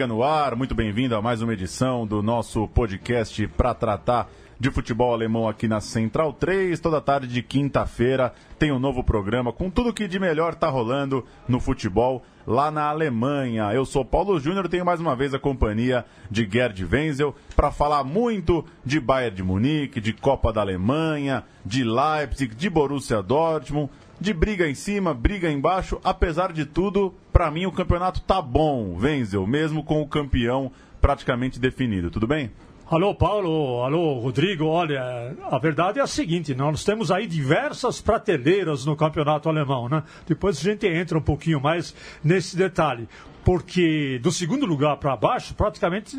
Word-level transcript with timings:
Bundesliga 0.00 0.06
no 0.06 0.22
ar, 0.22 0.56
muito 0.56 0.74
bem-vindo 0.74 1.14
a 1.14 1.20
mais 1.20 1.42
uma 1.42 1.52
edição 1.52 2.06
do 2.06 2.22
nosso 2.22 2.66
podcast 2.68 3.46
para 3.48 3.74
tratar 3.74 4.30
de 4.58 4.70
futebol 4.70 5.12
alemão 5.12 5.46
aqui 5.46 5.68
na 5.68 5.80
Central 5.80 6.32
3. 6.32 6.80
Toda 6.80 7.00
tarde 7.00 7.26
de 7.26 7.42
quinta-feira 7.42 8.32
tem 8.58 8.72
um 8.72 8.78
novo 8.78 9.04
programa 9.04 9.52
com 9.52 9.68
tudo 9.68 9.92
que 9.92 10.08
de 10.08 10.18
melhor 10.18 10.54
tá 10.54 10.68
rolando 10.68 11.24
no 11.46 11.60
futebol 11.60 12.22
lá 12.46 12.70
na 12.70 12.84
Alemanha. 12.84 13.72
Eu 13.74 13.84
sou 13.84 14.04
Paulo 14.04 14.40
Júnior, 14.40 14.68
tenho 14.68 14.86
mais 14.86 15.00
uma 15.00 15.14
vez 15.14 15.34
a 15.34 15.38
companhia 15.38 16.04
de 16.30 16.48
Gerd 16.50 16.82
Wenzel 16.84 17.34
para 17.54 17.70
falar 17.70 18.02
muito 18.02 18.64
de 18.84 19.00
Bayern 19.00 19.36
de 19.36 19.42
Munique, 19.42 20.00
de 20.00 20.14
Copa 20.14 20.52
da 20.52 20.62
Alemanha, 20.62 21.44
de 21.64 21.84
Leipzig, 21.84 22.54
de 22.54 22.70
Borussia 22.70 23.22
Dortmund, 23.22 23.90
de 24.20 24.34
briga 24.34 24.68
em 24.68 24.74
cima, 24.74 25.14
briga 25.14 25.50
embaixo. 25.50 25.98
Apesar 26.04 26.52
de 26.52 26.66
tudo, 26.66 27.14
para 27.32 27.50
mim 27.50 27.66
o 27.66 27.72
campeonato 27.72 28.20
tá 28.20 28.42
bom, 28.42 28.98
Wenzel, 29.00 29.46
mesmo 29.46 29.82
com 29.82 30.02
o 30.02 30.06
campeão 30.06 30.70
praticamente 31.00 31.58
definido. 31.58 32.10
Tudo 32.10 32.26
bem? 32.26 32.50
Alô, 32.90 33.14
Paulo. 33.14 33.82
Alô, 33.84 34.18
Rodrigo. 34.18 34.66
Olha, 34.66 35.34
a 35.48 35.58
verdade 35.58 36.00
é 36.00 36.02
a 36.02 36.06
seguinte: 36.08 36.54
nós 36.54 36.84
temos 36.84 37.10
aí 37.10 37.26
diversas 37.26 38.00
prateleiras 38.00 38.84
no 38.84 38.96
campeonato 38.96 39.48
alemão, 39.48 39.88
né? 39.88 40.02
Depois 40.26 40.58
a 40.58 40.62
gente 40.62 40.86
entra 40.86 41.16
um 41.16 41.22
pouquinho 41.22 41.60
mais 41.60 41.94
nesse 42.22 42.56
detalhe. 42.56 43.08
Porque 43.44 44.18
do 44.22 44.30
segundo 44.30 44.66
lugar 44.66 44.96
para 44.96 45.16
baixo, 45.16 45.54
praticamente 45.54 46.18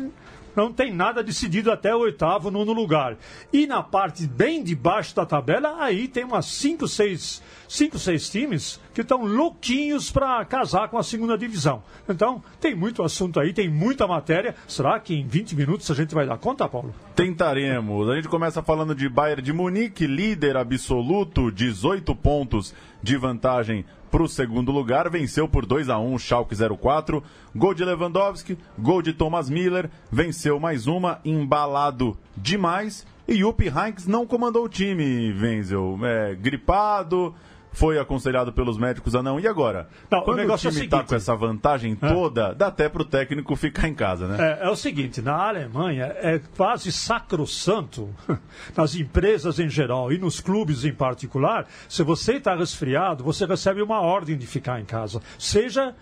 não 0.54 0.72
tem 0.72 0.92
nada 0.92 1.22
decidido 1.22 1.70
até 1.70 1.94
o 1.94 2.00
oitavo, 2.00 2.50
nono 2.50 2.72
lugar. 2.72 3.16
E 3.52 3.66
na 3.66 3.82
parte 3.82 4.26
bem 4.26 4.62
de 4.62 4.74
baixo 4.74 5.14
da 5.14 5.26
tabela, 5.26 5.76
aí 5.78 6.08
tem 6.08 6.24
umas 6.24 6.46
5, 6.46 6.86
6 6.88 7.42
cinco, 7.72 7.98
seis 7.98 8.28
times 8.28 8.78
que 8.92 9.00
estão 9.00 9.24
louquinhos 9.24 10.10
para 10.10 10.44
casar 10.44 10.88
com 10.88 10.98
a 10.98 11.02
segunda 11.02 11.38
divisão. 11.38 11.82
Então, 12.06 12.42
tem 12.60 12.74
muito 12.74 13.02
assunto 13.02 13.40
aí, 13.40 13.54
tem 13.54 13.68
muita 13.68 14.06
matéria. 14.06 14.54
Será 14.68 15.00
que 15.00 15.14
em 15.14 15.26
20 15.26 15.56
minutos 15.56 15.90
a 15.90 15.94
gente 15.94 16.14
vai 16.14 16.26
dar 16.26 16.36
conta, 16.36 16.68
Paulo? 16.68 16.94
Tentaremos. 17.16 18.10
A 18.10 18.16
gente 18.16 18.28
começa 18.28 18.62
falando 18.62 18.94
de 18.94 19.08
Bayern 19.08 19.40
de 19.40 19.52
Munique, 19.52 20.06
líder 20.06 20.58
absoluto, 20.58 21.50
18 21.50 22.14
pontos 22.14 22.74
de 23.02 23.16
vantagem 23.16 23.86
para 24.12 24.22
o 24.22 24.28
segundo 24.28 24.70
lugar, 24.70 25.08
venceu 25.08 25.48
por 25.48 25.64
2 25.64 25.88
a 25.88 25.98
1 25.98 26.14
o 26.14 26.18
Schalke 26.18 26.54
04, 26.54 27.24
gol 27.56 27.72
de 27.72 27.82
Lewandowski, 27.82 28.58
gol 28.78 29.00
de 29.00 29.14
Thomas 29.14 29.48
Miller, 29.48 29.88
venceu 30.10 30.60
mais 30.60 30.86
uma, 30.86 31.18
embalado 31.24 32.14
demais, 32.36 33.06
e 33.26 33.36
Jupp 33.36 33.66
Heynckes 33.66 34.06
não 34.06 34.26
comandou 34.26 34.66
o 34.66 34.68
time, 34.68 35.32
Wenzel, 35.32 35.98
é, 36.02 36.34
gripado, 36.34 37.34
foi 37.72 37.98
aconselhado 37.98 38.52
pelos 38.52 38.76
médicos 38.78 39.14
a 39.14 39.22
não. 39.22 39.40
E 39.40 39.46
agora? 39.46 39.88
Não, 40.10 40.22
Quando 40.22 40.40
o, 40.40 40.52
o 40.52 40.58
time 40.58 40.84
está 40.84 40.98
é 40.98 41.02
com 41.02 41.14
essa 41.14 41.34
vantagem 41.34 41.96
é. 42.00 42.08
toda, 42.08 42.48
é. 42.48 42.54
dá 42.54 42.66
até 42.68 42.88
para 42.88 43.02
o 43.02 43.04
técnico 43.04 43.56
ficar 43.56 43.88
em 43.88 43.94
casa, 43.94 44.28
né? 44.28 44.58
É, 44.60 44.66
é, 44.66 44.70
o 44.70 44.76
seguinte, 44.76 45.20
na 45.22 45.48
Alemanha 45.48 46.14
é 46.16 46.40
quase 46.56 46.92
sacrossanto, 46.92 48.10
nas 48.76 48.94
empresas 48.94 49.58
em 49.58 49.68
geral 49.68 50.12
e 50.12 50.18
nos 50.18 50.40
clubes 50.40 50.84
em 50.84 50.92
particular, 50.92 51.66
se 51.88 52.02
você 52.02 52.34
está 52.34 52.54
resfriado, 52.54 53.24
você 53.24 53.46
recebe 53.46 53.82
uma 53.82 54.00
ordem 54.00 54.36
de 54.36 54.46
ficar 54.46 54.80
em 54.80 54.84
casa, 54.84 55.20
seja 55.38 55.94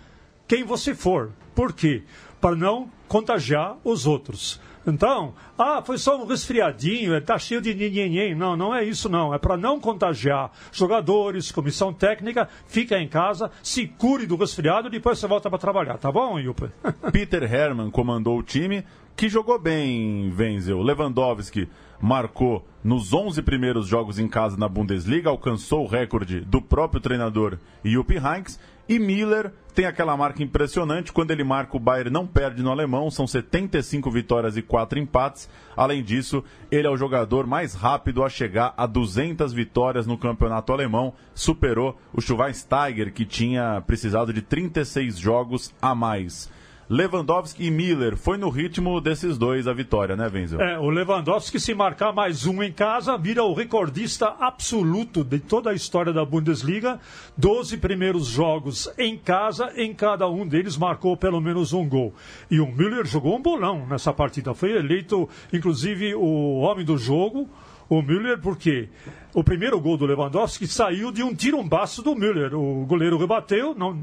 quem 0.47 0.63
você 0.63 0.93
for. 0.93 1.31
Por 1.55 1.73
quê? 1.73 2.03
Para 2.39 2.55
não 2.55 2.89
contagiar 3.07 3.77
os 3.83 4.05
outros. 4.05 4.59
Então, 4.85 5.33
ah, 5.57 5.81
foi 5.85 5.97
só 5.97 6.21
um 6.21 6.25
resfriadinho, 6.25 7.15
está 7.15 7.37
cheio 7.37 7.61
de 7.61 7.73
ninhenhen. 7.73 8.35
Não, 8.35 8.55
não 8.57 8.73
é 8.73 8.83
isso 8.83 9.07
não. 9.07 9.33
É 9.33 9.37
para 9.37 9.55
não 9.55 9.79
contagiar 9.79 10.51
jogadores, 10.71 11.51
comissão 11.51 11.93
técnica, 11.93 12.47
fica 12.65 12.97
em 12.99 13.07
casa, 13.07 13.51
se 13.61 13.87
cure 13.87 14.25
do 14.25 14.35
resfriado 14.35 14.87
e 14.87 14.91
depois 14.91 15.19
você 15.19 15.27
volta 15.27 15.49
para 15.49 15.59
trabalhar, 15.59 15.97
tá 15.97 16.11
bom, 16.11 16.39
Yupa? 16.39 16.71
Peter 17.11 17.43
Hermann 17.43 17.91
comandou 17.91 18.39
o 18.39 18.43
time, 18.43 18.83
que 19.15 19.29
jogou 19.29 19.59
bem, 19.59 20.33
Wenzel. 20.35 20.81
Lewandowski 20.81 21.69
marcou 22.01 22.65
nos 22.83 23.13
11 23.13 23.41
primeiros 23.43 23.87
jogos 23.87 24.17
em 24.17 24.27
casa 24.27 24.57
na 24.57 24.67
Bundesliga, 24.67 25.29
alcançou 25.29 25.83
o 25.83 25.87
recorde 25.87 26.41
do 26.41 26.61
próprio 26.61 26.99
treinador 26.99 27.57
Jupp 27.83 28.15
Heynckes 28.15 28.59
e 28.89 28.99
Miller 28.99 29.53
tem 29.73 29.85
aquela 29.85 30.17
marca 30.17 30.43
impressionante, 30.43 31.13
quando 31.13 31.31
ele 31.31 31.45
marca 31.45 31.77
o 31.77 31.79
Bayern 31.79 32.09
não 32.09 32.27
perde 32.27 32.61
no 32.61 32.71
alemão, 32.71 33.09
são 33.09 33.25
75 33.25 34.11
vitórias 34.11 34.57
e 34.57 34.61
4 34.61 34.99
empates. 34.99 35.49
Além 35.77 36.03
disso, 36.03 36.43
ele 36.69 36.87
é 36.87 36.89
o 36.89 36.97
jogador 36.97 37.47
mais 37.47 37.73
rápido 37.73 38.21
a 38.21 38.27
chegar 38.27 38.73
a 38.75 38.85
200 38.85 39.53
vitórias 39.53 40.05
no 40.05 40.17
campeonato 40.17 40.73
alemão, 40.73 41.13
superou 41.33 41.97
o 42.11 42.19
Schweinsteiger 42.19 43.13
que 43.13 43.23
tinha 43.23 43.81
precisado 43.87 44.33
de 44.33 44.41
36 44.41 45.17
jogos 45.17 45.73
a 45.81 45.95
mais. 45.95 46.51
Lewandowski 46.91 47.67
e 47.67 47.71
Miller. 47.71 48.17
Foi 48.17 48.37
no 48.37 48.49
ritmo 48.49 48.99
desses 48.99 49.37
dois 49.37 49.65
a 49.65 49.71
vitória, 49.71 50.13
né, 50.13 50.29
Wenzel? 50.29 50.59
É, 50.59 50.77
o 50.77 50.89
Lewandowski, 50.89 51.57
se 51.57 51.73
marcar 51.73 52.11
mais 52.11 52.45
um 52.45 52.61
em 52.61 52.69
casa, 52.69 53.17
vira 53.17 53.45
o 53.45 53.53
recordista 53.53 54.35
absoluto 54.37 55.23
de 55.23 55.39
toda 55.39 55.69
a 55.69 55.73
história 55.73 56.11
da 56.11 56.25
Bundesliga. 56.25 56.99
Doze 57.37 57.77
primeiros 57.77 58.27
jogos 58.27 58.91
em 58.97 59.17
casa, 59.17 59.71
em 59.77 59.93
cada 59.93 60.27
um 60.29 60.45
deles 60.45 60.75
marcou 60.75 61.15
pelo 61.15 61.39
menos 61.39 61.71
um 61.71 61.87
gol. 61.87 62.13
E 62.51 62.59
o 62.59 62.67
Miller 62.67 63.05
jogou 63.05 63.37
um 63.37 63.41
bolão 63.41 63.87
nessa 63.87 64.11
partida. 64.11 64.53
Foi 64.53 64.73
eleito, 64.73 65.29
inclusive, 65.53 66.13
o 66.13 66.57
homem 66.57 66.83
do 66.83 66.97
jogo 66.97 67.47
o 67.87 68.01
Müller, 68.01 68.39
porque 68.39 68.87
o 69.33 69.43
primeiro 69.43 69.77
gol 69.81 69.97
do 69.97 70.05
Lewandowski 70.05 70.65
saiu 70.65 71.11
de 71.11 71.23
um 71.23 71.35
tirumbaço 71.35 72.01
do 72.01 72.15
Müller. 72.15 72.53
O 72.53 72.85
goleiro 72.85 73.17
rebateu, 73.17 73.75
não, 73.75 74.01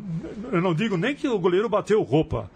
eu 0.53 0.61
não 0.61 0.75
digo 0.75 0.99
nem 0.99 1.15
que 1.15 1.27
o 1.27 1.39
goleiro 1.39 1.71
bateu 1.71 2.03
roupa. 2.03 2.51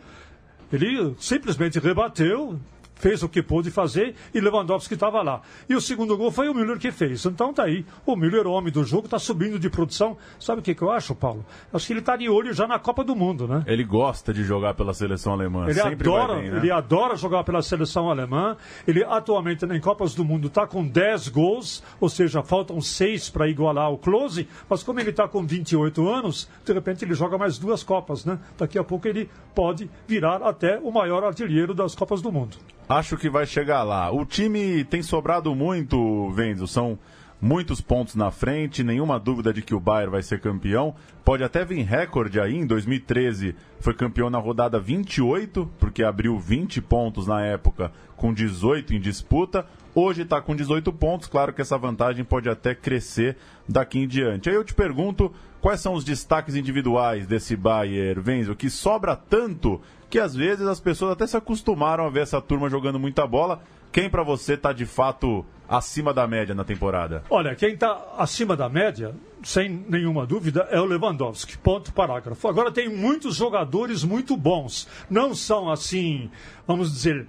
Ele 0.73 1.15
simplesmente 1.19 1.79
rebateu, 1.79 2.59
fez 3.03 3.21
o 3.25 3.29
que 3.29 3.43
pôde 3.43 3.69
fazer 3.69 4.15
e 4.33 4.41
Lewandowski 4.41 4.95
estava 4.95 5.21
lá. 5.23 5.43
E 5.69 5.75
o 5.75 5.81
segundo 5.81 6.17
gol 6.17 6.31
foi 6.31 6.49
o 6.49 6.55
Müller 6.55 6.79
que 6.79 6.93
fez. 6.93 7.27
Então 7.27 7.53
tá 7.53 7.65
aí. 7.65 7.85
O 8.07 8.15
Müller, 8.15 8.47
homem 8.47 8.73
do 8.73 8.85
jogo, 8.85 9.07
está 9.07 9.19
subindo 9.19 9.59
de 9.59 9.69
produção. 9.69 10.17
Sabe 10.39 10.61
o 10.61 10.63
que, 10.63 10.73
que 10.73 10.83
eu 10.83 10.91
acho, 10.91 11.13
Paulo? 11.13 11.45
Acho 11.73 11.85
que 11.85 11.93
ele 11.93 12.01
está 12.01 12.17
de 12.17 12.29
olho 12.29 12.53
já 12.55 12.69
na 12.69 12.79
Copa 12.79 13.03
do 13.03 13.17
Mundo, 13.17 13.49
né? 13.49 13.65
Ele 13.67 13.83
gosta 13.83 14.33
de 14.33 14.45
jogar 14.45 14.75
pela 14.75 14.95
seleção 14.95 15.33
alemã. 15.33 15.69
Ele 15.69 15.81
adora, 15.81 16.37
bem, 16.37 16.51
né? 16.51 16.59
ele 16.59 16.71
adora 16.71 17.17
jogar 17.17 17.43
pela 17.43 17.61
seleção 17.61 18.09
alemã. 18.09 18.57
Ele 18.87 19.03
atualmente 19.03 19.65
em 19.65 19.81
Copas 19.81 20.15
do 20.15 20.25
Mundo 20.25 20.47
está 20.47 20.65
com 20.65 20.87
10 20.87 21.29
gols, 21.29 21.83
ou 22.01 22.09
seja, 22.09 22.41
faltam 22.45 22.81
6 22.81 23.31
para 23.31 23.49
igualar 23.49 23.91
o 23.91 23.99
Close. 23.99 24.49
Mas 24.71 24.85
como 24.85 25.01
ele 25.01 25.11
está 25.11 25.27
com 25.27 25.45
28 25.45 26.09
anos, 26.09 26.49
de 26.65 26.73
repente 26.73 27.05
ele 27.05 27.15
joga 27.15 27.37
mais 27.37 27.59
duas 27.59 27.83
Copas, 27.83 28.25
né? 28.25 28.39
Daqui 28.57 28.79
a 28.79 28.85
pouco 28.85 29.09
ele 29.09 29.29
pode 29.57 29.91
virar 30.07 30.41
até 30.43 30.79
o 30.79 30.93
maior 30.93 31.25
artilheiro 31.25 31.75
das 31.75 31.97
Copas 31.97 32.23
do 32.23 32.31
Mundo. 32.31 32.57
Acho 32.93 33.17
que 33.17 33.31
vai 33.31 33.47
chegar 33.47 33.83
lá. 33.85 34.11
O 34.11 34.27
time 34.27 34.85
tem 34.85 35.03
sobrado 35.03 35.55
muito, 35.55 36.31
Venzo. 36.33 36.67
São 36.67 36.99
muitos 37.41 37.81
pontos 37.81 38.15
na 38.15 38.31
frente, 38.31 38.85
nenhuma 38.85 39.19
dúvida 39.19 39.51
de 39.51 39.63
que 39.63 39.75
o 39.75 39.81
Bayern 39.81 40.13
vai 40.13 40.23
ser 40.23 40.41
campeão. 40.41 40.95
Pode 41.25 41.43
até 41.43 41.65
vir 41.65 41.85
recorde 41.85 42.39
aí, 42.39 42.55
em 42.55 42.67
2013 42.67 43.57
foi 43.81 43.95
campeão 43.95 44.29
na 44.29 44.37
rodada 44.37 44.79
28, 44.79 45.71
porque 45.81 46.05
abriu 46.05 46.39
20 46.39 46.83
pontos 46.83 47.27
na 47.27 47.43
época, 47.43 47.91
com 48.15 48.31
18 48.31 48.93
em 48.93 49.01
disputa. 49.01 49.65
Hoje 49.95 50.23
está 50.23 50.41
com 50.41 50.57
18 50.57 50.91
pontos, 50.95 51.29
claro 51.29 51.53
que 51.53 51.61
essa 51.61 51.77
vantagem 51.77 52.25
pode 52.25 52.49
até 52.49 52.75
crescer 52.75 53.37
daqui 53.69 53.99
em 53.99 54.09
diante. 54.09 54.49
Aí 54.49 54.55
eu 54.55 54.65
te 54.65 54.73
pergunto, 54.73 55.31
quais 55.61 55.81
são 55.81 55.93
os 55.93 56.03
destaques 56.03 56.55
individuais 56.55 57.27
desse 57.27 57.55
Bayern, 57.55 58.19
Venzo, 58.19 58.57
que 58.57 58.71
sobra 58.71 59.15
tanto 59.15 59.83
que 60.09 60.19
às 60.19 60.35
vezes 60.35 60.67
as 60.67 60.81
pessoas 60.81 61.13
até 61.13 61.27
se 61.27 61.37
acostumaram 61.37 62.07
a 62.07 62.11
ver 62.11 62.21
essa 62.21 62.41
turma 62.41 62.71
jogando 62.71 62.99
muita 62.99 63.27
bola. 63.27 63.63
Quem 63.91 64.09
para 64.09 64.23
você 64.23 64.55
está 64.55 64.73
de 64.73 64.87
fato 64.87 65.45
acima 65.69 66.15
da 66.15 66.27
média 66.27 66.55
na 66.55 66.65
temporada? 66.65 67.23
Olha, 67.29 67.55
quem 67.55 67.75
está 67.75 68.15
acima 68.17 68.57
da 68.57 68.71
média, 68.71 69.15
sem 69.43 69.69
nenhuma 69.89 70.27
dúvida, 70.27 70.67
é 70.71 70.81
o 70.81 70.87
Lewandowski. 70.87 71.59
Ponto 71.59 71.93
parágrafo. 71.93 72.49
Agora 72.49 72.73
tem 72.73 72.89
muitos 72.89 73.37
jogadores 73.37 74.03
muito 74.05 74.37
bons. 74.37 74.89
Não 75.11 75.35
são 75.35 75.71
assim, 75.71 76.31
vamos 76.67 76.91
dizer, 76.93 77.27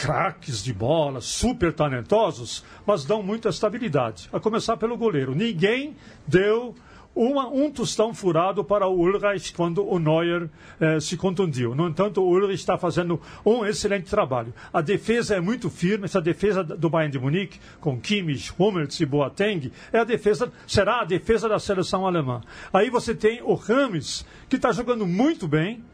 craques 0.00 0.64
de 0.64 0.72
bola, 0.72 1.20
super 1.20 1.74
talentosos, 1.74 2.64
mas 2.86 3.04
dão 3.04 3.22
muita 3.22 3.50
estabilidade. 3.50 4.30
A 4.32 4.40
começar 4.40 4.78
pelo 4.78 4.96
goleiro. 4.96 5.34
Ninguém 5.34 5.94
deu 6.26 6.74
uma, 7.14 7.46
um 7.48 7.70
tostão 7.70 8.14
furado 8.14 8.64
para 8.64 8.86
o 8.86 8.98
Ulreich 8.98 9.52
quando 9.52 9.86
o 9.86 9.98
Neuer 9.98 10.48
eh, 10.80 10.98
se 11.00 11.18
contundiu. 11.18 11.74
No 11.74 11.86
entanto, 11.86 12.22
o 12.22 12.30
Ulreich 12.30 12.54
está 12.54 12.78
fazendo 12.78 13.20
um 13.44 13.62
excelente 13.66 14.08
trabalho. 14.08 14.54
A 14.72 14.80
defesa 14.80 15.34
é 15.34 15.40
muito 15.40 15.68
firme, 15.68 16.06
essa 16.06 16.20
defesa 16.20 16.64
do 16.64 16.88
Bayern 16.88 17.12
de 17.12 17.18
Munique, 17.18 17.60
com 17.78 18.00
Kimmich, 18.00 18.54
Hummels 18.58 18.98
e 19.00 19.04
Boateng, 19.04 19.70
é 19.92 19.98
a 19.98 20.04
defesa, 20.04 20.50
será 20.66 21.02
a 21.02 21.04
defesa 21.04 21.46
da 21.46 21.58
seleção 21.58 22.06
alemã. 22.06 22.40
Aí 22.72 22.88
você 22.88 23.14
tem 23.14 23.42
o 23.42 23.52
Rames, 23.52 24.24
que 24.48 24.56
está 24.56 24.72
jogando 24.72 25.06
muito 25.06 25.46
bem, 25.46 25.84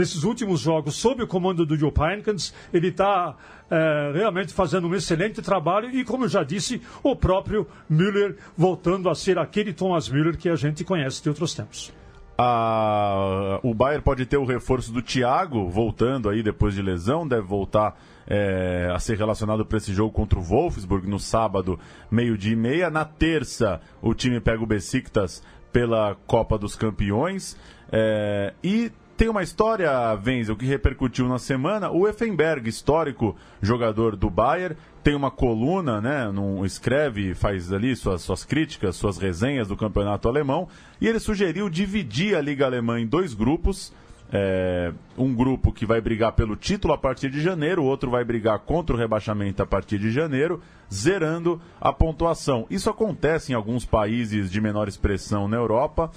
nesses 0.00 0.24
últimos 0.24 0.60
jogos, 0.60 0.96
sob 0.96 1.22
o 1.22 1.26
comando 1.26 1.66
do 1.66 1.76
Joe 1.76 1.92
Heynckes, 1.96 2.54
ele 2.72 2.88
está 2.88 3.36
é, 3.70 4.12
realmente 4.14 4.52
fazendo 4.52 4.88
um 4.88 4.94
excelente 4.94 5.42
trabalho 5.42 5.90
e, 5.90 6.04
como 6.04 6.24
eu 6.24 6.28
já 6.28 6.42
disse, 6.42 6.80
o 7.02 7.14
próprio 7.14 7.66
Müller 7.88 8.36
voltando 8.56 9.10
a 9.10 9.14
ser 9.14 9.38
aquele 9.38 9.72
Thomas 9.72 10.08
Müller 10.08 10.36
que 10.38 10.48
a 10.48 10.56
gente 10.56 10.84
conhece 10.84 11.22
de 11.22 11.28
outros 11.28 11.54
tempos. 11.54 11.92
Ah, 12.38 13.60
o 13.62 13.74
Bayern 13.74 14.02
pode 14.02 14.24
ter 14.24 14.38
o 14.38 14.46
reforço 14.46 14.90
do 14.90 15.02
Thiago 15.02 15.68
voltando 15.68 16.30
aí 16.30 16.42
depois 16.42 16.74
de 16.74 16.80
lesão, 16.80 17.28
deve 17.28 17.42
voltar 17.42 18.00
é, 18.26 18.90
a 18.90 18.98
ser 18.98 19.18
relacionado 19.18 19.66
para 19.66 19.76
esse 19.76 19.92
jogo 19.92 20.10
contra 20.10 20.38
o 20.38 20.42
Wolfsburg 20.42 21.06
no 21.06 21.20
sábado, 21.20 21.78
meio-dia 22.10 22.54
e 22.54 22.56
meia. 22.56 22.88
Na 22.88 23.04
terça, 23.04 23.82
o 24.00 24.14
time 24.14 24.40
pega 24.40 24.62
o 24.62 24.66
Besiktas 24.66 25.42
pela 25.70 26.16
Copa 26.26 26.56
dos 26.56 26.74
Campeões. 26.74 27.58
É, 27.92 28.54
e 28.64 28.90
tem 29.20 29.28
uma 29.28 29.42
história, 29.42 29.90
Wenzel, 30.26 30.56
que 30.56 30.64
repercutiu 30.64 31.28
na 31.28 31.38
semana. 31.38 31.90
O 31.90 32.08
Effenberg, 32.08 32.66
histórico 32.66 33.36
jogador 33.60 34.16
do 34.16 34.30
Bayern, 34.30 34.78
tem 35.04 35.14
uma 35.14 35.30
coluna, 35.30 36.00
né? 36.00 36.32
Num, 36.32 36.64
escreve, 36.64 37.34
faz 37.34 37.70
ali 37.70 37.94
suas, 37.94 38.22
suas 38.22 38.46
críticas, 38.46 38.96
suas 38.96 39.18
resenhas 39.18 39.68
do 39.68 39.76
campeonato 39.76 40.26
alemão. 40.26 40.68
E 40.98 41.06
ele 41.06 41.18
sugeriu 41.18 41.68
dividir 41.68 42.34
a 42.34 42.40
Liga 42.40 42.64
Alemã 42.64 42.98
em 42.98 43.06
dois 43.06 43.34
grupos. 43.34 43.92
É, 44.32 44.90
um 45.18 45.34
grupo 45.34 45.70
que 45.70 45.84
vai 45.84 46.00
brigar 46.00 46.32
pelo 46.32 46.56
título 46.56 46.94
a 46.94 46.98
partir 46.98 47.28
de 47.28 47.42
janeiro, 47.42 47.82
o 47.82 47.86
outro 47.86 48.10
vai 48.10 48.24
brigar 48.24 48.58
contra 48.60 48.96
o 48.96 48.98
rebaixamento 48.98 49.62
a 49.62 49.66
partir 49.66 49.98
de 49.98 50.10
janeiro, 50.10 50.62
zerando 50.90 51.60
a 51.78 51.92
pontuação. 51.92 52.66
Isso 52.70 52.88
acontece 52.88 53.52
em 53.52 53.54
alguns 53.54 53.84
países 53.84 54.50
de 54.50 54.62
menor 54.62 54.88
expressão 54.88 55.46
na 55.46 55.58
Europa. 55.58 56.10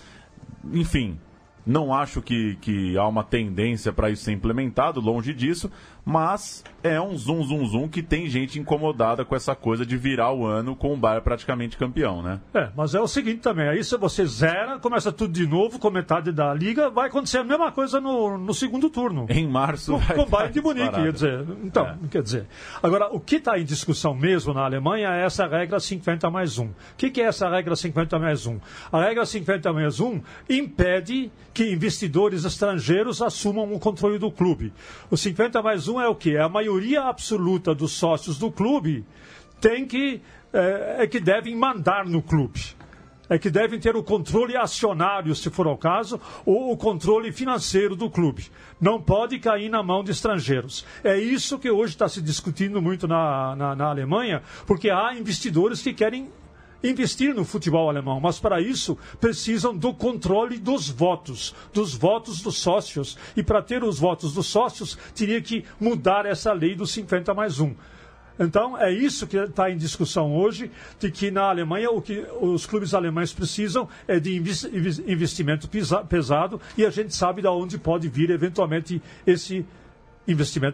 Enfim, 0.71 1.19
não 1.65 1.93
acho 1.93 2.21
que, 2.21 2.55
que 2.55 2.97
há 2.97 3.07
uma 3.07 3.23
tendência 3.23 3.93
para 3.93 4.09
isso 4.09 4.23
ser 4.23 4.31
implementado, 4.31 4.99
longe 4.99 5.33
disso, 5.33 5.71
mas 6.05 6.63
é 6.83 6.99
um 6.99 7.17
zoom, 7.17 7.43
zoom, 7.43 7.65
zoom 7.65 7.87
que 7.87 8.03
tem 8.03 8.27
gente 8.27 8.59
incomodada 8.59 9.23
com 9.23 9.35
essa 9.35 9.55
coisa 9.55 9.85
de 9.85 9.95
virar 9.95 10.33
o 10.33 10.45
ano 10.45 10.75
com 10.75 10.93
o 10.93 10.97
Bayern 10.97 11.23
praticamente 11.23 11.77
campeão, 11.77 12.21
né? 12.21 12.41
É, 12.53 12.69
mas 12.75 12.93
é 12.93 12.99
o 12.99 13.07
seguinte 13.07 13.39
também, 13.39 13.69
aí 13.69 13.83
se 13.83 13.97
você 13.97 14.25
zera, 14.25 14.79
começa 14.79 15.11
tudo 15.11 15.33
de 15.33 15.47
novo 15.47 15.79
com 15.79 15.89
metade 15.89 16.31
da 16.31 16.53
liga, 16.53 16.89
vai 16.89 17.07
acontecer 17.07 17.37
a 17.37 17.43
mesma 17.43 17.71
coisa 17.71 18.01
no, 18.01 18.37
no 18.37 18.53
segundo 18.53 18.89
turno. 18.89 19.25
Em 19.29 19.47
março 19.47 19.93
com, 19.93 20.13
com 20.15 20.21
o 20.23 20.25
Bayern 20.25 20.53
de 20.53 20.61
Munique, 20.61 20.91
quer 20.91 21.13
dizer. 21.13 21.45
Então, 21.63 21.87
é. 21.87 21.97
quer 22.09 22.21
dizer. 22.21 22.47
Agora, 22.81 23.07
o 23.07 23.19
que 23.19 23.37
está 23.37 23.57
em 23.57 23.63
discussão 23.63 24.13
mesmo 24.13 24.53
na 24.53 24.65
Alemanha 24.65 25.09
é 25.09 25.25
essa 25.25 25.47
regra 25.47 25.79
50 25.79 26.29
mais 26.29 26.57
1. 26.57 26.65
O 26.65 26.73
que, 26.97 27.09
que 27.09 27.21
é 27.21 27.25
essa 27.25 27.49
regra 27.49 27.75
50 27.75 28.19
mais 28.19 28.45
1? 28.45 28.59
A 28.91 29.01
regra 29.01 29.25
50 29.25 29.71
mais 29.71 29.99
1 29.99 30.21
impede 30.49 31.31
que 31.53 31.71
investidores 31.71 32.45
estrangeiros 32.45 33.21
assumam 33.21 33.71
o 33.73 33.79
controle 33.79 34.17
do 34.17 34.31
clube. 34.31 34.73
O 35.09 35.17
50 35.17 35.61
mais 35.61 35.87
1 35.87 36.01
é 36.01 36.07
o 36.07 36.15
que? 36.15 36.35
É 36.35 36.41
a 36.41 36.49
maioria 36.49 37.03
absoluta 37.03 37.75
dos 37.75 37.91
sócios 37.91 38.37
do 38.37 38.51
clube 38.51 39.05
tem 39.61 39.85
que, 39.85 40.21
é, 40.51 41.03
é 41.03 41.07
que 41.07 41.19
devem 41.19 41.55
mandar 41.55 42.05
no 42.05 42.21
clube 42.21 42.59
é 43.29 43.37
que 43.37 43.49
devem 43.49 43.79
ter 43.79 43.95
o 43.95 44.03
controle 44.03 44.55
acionário, 44.55 45.33
se 45.33 45.49
for 45.49 45.65
o 45.67 45.77
caso, 45.77 46.19
ou 46.45 46.71
o 46.71 46.77
controle 46.77 47.31
financeiro 47.31 47.95
do 47.95 48.09
clube. 48.09 48.47
Não 48.79 49.01
pode 49.01 49.39
cair 49.39 49.69
na 49.69 49.81
mão 49.81 50.03
de 50.03 50.11
estrangeiros. 50.11 50.85
É 51.03 51.17
isso 51.17 51.57
que 51.57 51.71
hoje 51.71 51.93
está 51.93 52.07
se 52.07 52.21
discutindo 52.21 52.81
muito 52.81 53.07
na, 53.07 53.55
na, 53.55 53.75
na 53.75 53.85
Alemanha, 53.85 54.43
porque 54.67 54.89
há 54.89 55.15
investidores 55.15 55.81
que 55.81 55.93
querem 55.93 56.29
investir 56.83 57.33
no 57.33 57.45
futebol 57.45 57.89
alemão, 57.89 58.19
mas 58.19 58.39
para 58.39 58.61
isso 58.61 58.97
precisam 59.19 59.75
do 59.75 59.93
controle 59.93 60.57
dos 60.57 60.89
votos, 60.89 61.55
dos 61.73 61.95
votos 61.95 62.41
dos 62.41 62.57
sócios. 62.57 63.17
E 63.35 63.41
para 63.41 63.61
ter 63.61 63.83
os 63.83 63.97
votos 63.97 64.33
dos 64.33 64.47
sócios, 64.47 64.97
teria 65.15 65.41
que 65.41 65.63
mudar 65.79 66.25
essa 66.25 66.51
lei 66.51 66.75
do 66.75 66.85
50 66.85 67.33
mais 67.33 67.59
1. 67.59 67.73
Então, 68.39 68.75
é 68.77 68.91
isso 68.91 69.27
que 69.27 69.37
está 69.37 69.69
em 69.69 69.77
discussão 69.77 70.35
hoje, 70.35 70.71
de 70.99 71.11
que 71.11 71.29
na 71.29 71.43
Alemanha 71.43 71.91
o 71.91 72.01
que 72.01 72.25
os 72.41 72.65
clubes 72.65 72.93
alemães 72.93 73.31
precisam 73.31 73.87
é 74.07 74.19
de 74.19 74.35
investimento 74.35 75.69
pesado 76.09 76.59
e 76.75 76.83
a 76.85 76.89
gente 76.89 77.15
sabe 77.15 77.43
de 77.43 77.47
onde 77.47 77.77
pode 77.77 78.07
vir 78.09 78.31
eventualmente 78.31 79.01
esse 79.25 79.57
investimento 79.57 79.82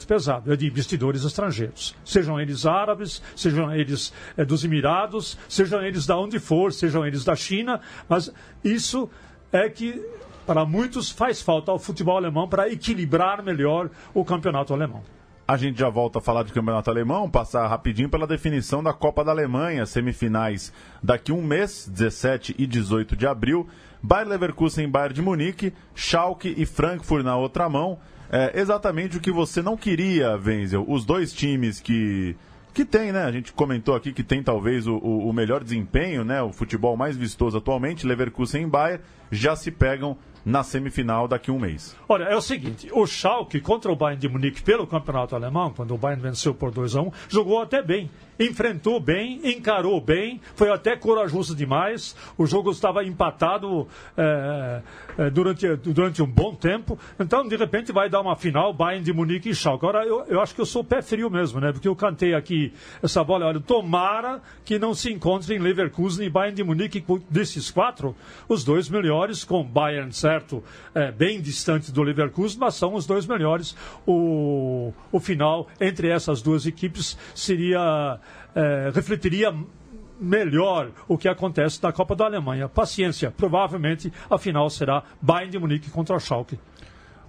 pesado, 0.08 0.54
é 0.54 0.56
de 0.56 0.68
investidores 0.68 1.24
estrangeiros, 1.24 1.96
sejam 2.04 2.40
eles 2.40 2.66
árabes, 2.66 3.22
sejam 3.36 3.74
eles 3.74 4.14
é, 4.38 4.46
dos 4.46 4.64
Emirados, 4.64 5.38
sejam 5.48 5.82
eles 5.82 6.06
da 6.06 6.18
onde 6.18 6.40
for, 6.40 6.72
sejam 6.72 7.06
eles 7.06 7.24
da 7.24 7.36
China, 7.36 7.80
mas 8.08 8.32
isso 8.64 9.10
é 9.52 9.70
que 9.70 10.02
para 10.46 10.66
muitos 10.66 11.12
faz 11.12 11.42
falta 11.42 11.72
ao 11.72 11.78
futebol 11.78 12.18
alemão 12.18 12.48
para 12.48 12.70
equilibrar 12.70 13.44
melhor 13.44 13.90
o 14.14 14.26
campeonato 14.26 14.74
alemão. 14.74 15.04
A 15.48 15.58
gente 15.58 15.80
já 15.80 15.90
volta 15.90 16.20
a 16.20 16.22
falar 16.22 16.44
de 16.44 16.54
campeonato 16.54 16.92
alemão, 16.92 17.30
passar 17.30 17.68
rapidinho 17.68 18.08
pela 18.08 18.28
definição 18.28 18.84
da 18.84 18.94
Copa 18.94 19.24
da 19.24 19.32
Alemanha, 19.32 19.84
semifinais 19.86 20.72
daqui 21.02 21.32
um 21.32 21.42
mês, 21.42 21.88
17 21.92 22.56
e 22.58 22.68
18 22.68 23.16
de 23.16 23.26
abril. 23.26 23.68
Bayer 24.02 24.28
Leverkusen 24.28 24.86
em 24.86 24.90
Bayern 24.90 25.16
de 25.16 25.22
Munique, 25.24 25.74
Schalke 25.96 26.54
e 26.56 26.68
Frankfurt 26.68 27.24
na 27.24 27.36
outra 27.36 27.68
mão 27.68 27.98
é, 28.32 28.60
exatamente 28.60 29.18
o 29.18 29.20
que 29.20 29.32
você 29.32 29.62
não 29.62 29.76
queria, 29.76 30.36
Wenzel. 30.38 30.86
Os 30.88 31.06
dois 31.06 31.34
times 31.34 31.80
que 31.80 32.36
que 32.74 32.86
tem, 32.86 33.12
né? 33.12 33.24
A 33.24 33.32
gente 33.32 33.52
comentou 33.52 33.96
aqui 33.96 34.14
que 34.14 34.24
tem 34.24 34.44
talvez 34.44 34.88
o, 34.88 34.96
o, 34.96 35.34
melhor 35.34 35.64
desempenho, 35.64 36.24
né? 36.24 36.42
O 36.42 36.54
futebol 36.54 36.96
mais 36.96 37.18
vistoso 37.18 37.58
atualmente, 37.58 38.06
Leverkusen 38.06 38.64
e 38.64 38.68
Bayern, 38.68 39.04
já 39.32 39.56
se 39.56 39.72
pegam 39.72 40.18
na 40.46 40.64
semifinal 40.64 41.28
daqui 41.28 41.52
a 41.52 41.54
um 41.54 41.60
mês. 41.60 41.96
Olha, 42.08 42.26
é 42.26 42.36
o 42.36 42.42
seguinte, 42.42 42.90
o 42.92 43.06
Schalke 43.06 43.60
contra 43.60 43.92
o 43.92 43.96
Bayern 43.96 44.20
de 44.20 44.30
Munique 44.30 44.62
pelo 44.62 44.88
campeonato 44.88 45.36
alemão, 45.36 45.74
quando 45.74 45.94
o 45.94 45.98
Bayern 45.98 46.22
venceu 46.22 46.54
por 46.54 46.72
2 46.72 46.96
a 46.96 47.02
1 47.02 47.06
um, 47.06 47.12
jogou 47.30 47.62
até 47.62 47.82
bem 47.82 48.10
enfrentou 48.40 49.00
bem, 49.00 49.42
encarou 49.44 50.00
bem, 50.00 50.40
foi 50.56 50.72
até 50.72 50.96
corajoso 50.96 51.54
demais. 51.54 52.16
O 52.38 52.46
jogo 52.46 52.72
estava 52.72 53.04
empatado 53.04 53.88
é, 54.16 54.82
durante, 55.32 55.76
durante 55.76 56.24
um 56.24 56.26
bom 56.26 56.56
tempo. 56.56 56.98
Então, 57.20 57.46
de 57.46 57.58
repente, 57.58 57.92
vai 57.92 58.10
dar 58.10 58.22
uma 58.22 58.36
final 58.36 58.74
Bayern 58.74 59.04
de 59.04 59.12
Munique 59.12 59.50
e 59.50 59.56
Schalke. 59.56 59.86
Agora, 59.86 60.06
eu, 60.06 60.24
eu 60.28 60.42
acho 60.42 60.56
que 60.56 60.62
eu 60.62 60.66
sou 60.66 60.84
pé 60.84 61.02
frio 61.02 61.30
mesmo, 61.30 61.60
né? 61.60 61.72
Porque 61.74 61.88
eu 61.88 61.96
cantei 61.96 62.34
aqui 62.34 62.74
essa 63.04 63.24
bola. 63.24 63.46
Olha, 63.46 63.60
tomara 63.60 64.42
que 64.64 64.80
não 64.80 64.94
se 64.94 65.12
encontrem 65.12 65.60
Leverkusen 65.60 66.26
e 66.26 66.30
Bayern 66.30 66.56
de 66.56 66.64
Munique 66.64 67.04
desses 67.30 67.70
quatro, 67.70 68.16
os 68.48 68.64
dois 68.64 68.90
melhores, 68.90 69.44
com 69.44 69.64
Bayern, 69.64 70.14
certo, 70.30 70.64
é, 70.94 71.12
bem 71.12 71.42
distante 71.42 71.92
do 71.92 72.04
Leverkusen, 72.04 72.60
mas 72.60 72.76
são 72.76 72.94
os 72.94 73.08
dois 73.08 73.26
melhores. 73.26 73.76
O, 74.06 74.94
o 75.12 75.20
final 75.20 75.68
entre 75.82 76.08
essas 76.10 76.42
duas 76.42 76.68
equipes 76.68 77.18
seria 77.34 78.20
é, 78.54 78.92
refletiria 78.94 79.52
melhor 80.20 80.92
o 81.08 81.18
que 81.18 81.28
acontece 81.28 81.82
na 81.82 81.92
Copa 81.92 82.16
da 82.16 82.26
Alemanha. 82.26 82.70
Paciência, 82.70 83.32
provavelmente 83.32 84.14
a 84.30 84.38
final 84.38 84.70
será 84.70 85.04
Bayern 85.20 85.52
de 85.52 85.58
Munique 85.58 85.90
contra 85.90 86.20
Schalke. 86.20 86.60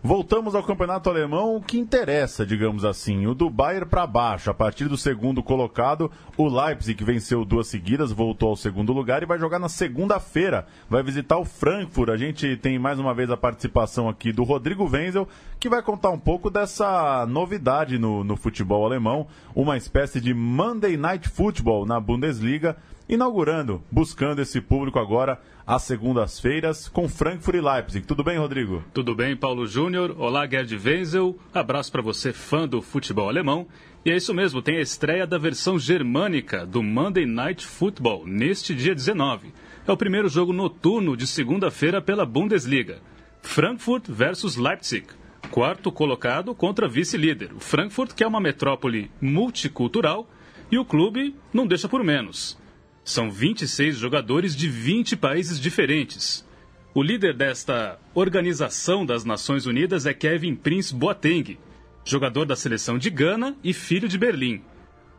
Voltamos 0.03 0.55
ao 0.55 0.63
campeonato 0.63 1.11
alemão, 1.11 1.57
o 1.57 1.61
que 1.61 1.79
interessa, 1.79 2.47
digamos 2.47 2.87
assim, 2.87 3.27
o 3.27 3.35
do 3.35 3.51
Bayern 3.51 3.85
para 3.85 4.07
baixo. 4.07 4.49
A 4.49 4.55
partir 4.55 4.89
do 4.89 4.97
segundo 4.97 5.43
colocado, 5.43 6.11
o 6.39 6.49
Leipzig, 6.49 7.05
venceu 7.05 7.45
duas 7.45 7.67
seguidas, 7.67 8.11
voltou 8.11 8.49
ao 8.49 8.57
segundo 8.57 8.95
lugar 8.95 9.23
e 9.23 9.27
vai 9.27 9.39
jogar 9.39 9.59
na 9.59 9.69
segunda-feira. 9.69 10.67
Vai 10.89 11.03
visitar 11.03 11.37
o 11.37 11.45
Frankfurt. 11.45 12.09
A 12.09 12.17
gente 12.17 12.57
tem 12.57 12.79
mais 12.79 12.99
uma 12.99 13.13
vez 13.13 13.31
a 13.31 13.37
participação 13.37 14.09
aqui 14.09 14.33
do 14.33 14.43
Rodrigo 14.43 14.89
Wenzel, 14.91 15.29
que 15.59 15.69
vai 15.69 15.83
contar 15.83 16.09
um 16.09 16.19
pouco 16.19 16.49
dessa 16.49 17.27
novidade 17.27 17.99
no, 17.99 18.25
no 18.25 18.39
futebol 18.39 18.87
alemão, 18.87 19.27
uma 19.55 19.77
espécie 19.77 20.19
de 20.19 20.33
Monday 20.33 20.97
Night 20.97 21.29
Football 21.29 21.85
na 21.85 22.01
Bundesliga 22.01 22.75
inaugurando, 23.11 23.83
buscando 23.91 24.41
esse 24.41 24.61
público 24.61 24.97
agora 25.01 25.41
às 25.67 25.83
segundas-feiras 25.83 26.89
com 26.89 27.09
Frankfurt 27.09 27.57
e 27.57 27.61
Leipzig. 27.61 28.07
Tudo 28.07 28.23
bem, 28.23 28.39
Rodrigo? 28.39 28.85
Tudo 28.95 29.17
bem, 29.17 29.37
Paulo 29.37 29.67
Júnior. 29.67 30.15
Olá, 30.17 30.47
Gerd 30.47 30.73
Wenzel. 30.77 31.37
Abraço 31.53 31.91
para 31.91 32.01
você, 32.01 32.33
fã 32.33 32.69
do 32.69 32.81
futebol 32.81 33.29
alemão. 33.29 33.67
E 34.05 34.13
é 34.13 34.17
isso 34.17 34.33
mesmo, 34.33 34.63
tem 34.63 34.77
a 34.77 34.81
estreia 34.81 35.27
da 35.27 35.39
versão 35.39 35.77
germânica 35.77 36.65
do 36.65 36.85
Monday 36.85 37.27
Night 37.27 37.67
Football 37.67 38.25
neste 38.27 38.75
dia 38.75 38.95
19. 38.95 39.53
É 39.87 39.91
o 39.91 39.97
primeiro 39.97 40.29
jogo 40.29 40.53
noturno 40.53 41.17
de 41.17 41.27
segunda-feira 41.27 42.01
pela 42.01 42.25
Bundesliga. 42.25 43.01
Frankfurt 43.43 44.09
versus 44.09 44.55
Leipzig. 44.55 45.07
Quarto 45.51 45.91
colocado 45.91 46.55
contra 46.55 46.89
vice-líder. 46.89 47.53
O 47.55 47.59
Frankfurt, 47.59 48.15
que 48.15 48.23
é 48.23 48.27
uma 48.27 48.41
metrópole 48.41 49.11
multicultural, 49.21 50.29
e 50.71 50.79
o 50.79 50.85
clube 50.85 51.35
não 51.53 51.67
deixa 51.67 51.89
por 51.89 52.05
menos. 52.05 52.60
São 53.05 53.31
26 53.31 53.97
jogadores 53.97 54.55
de 54.55 54.69
20 54.69 55.17
países 55.17 55.59
diferentes. 55.59 56.47
O 56.95 57.03
líder 57.03 57.35
desta 57.37 57.99
Organização 58.15 59.07
das 59.07 59.25
Nações 59.25 59.67
Unidas 59.67 60.07
é 60.07 60.15
Kevin 60.15 60.55
Prince 60.55 60.95
Boateng, 60.95 61.59
jogador 62.05 62.45
da 62.45 62.57
seleção 62.57 62.99
de 62.99 63.11
Gana 63.11 63.57
e 63.63 63.73
filho 63.73 64.09
de 64.09 64.19
Berlim. 64.19 64.63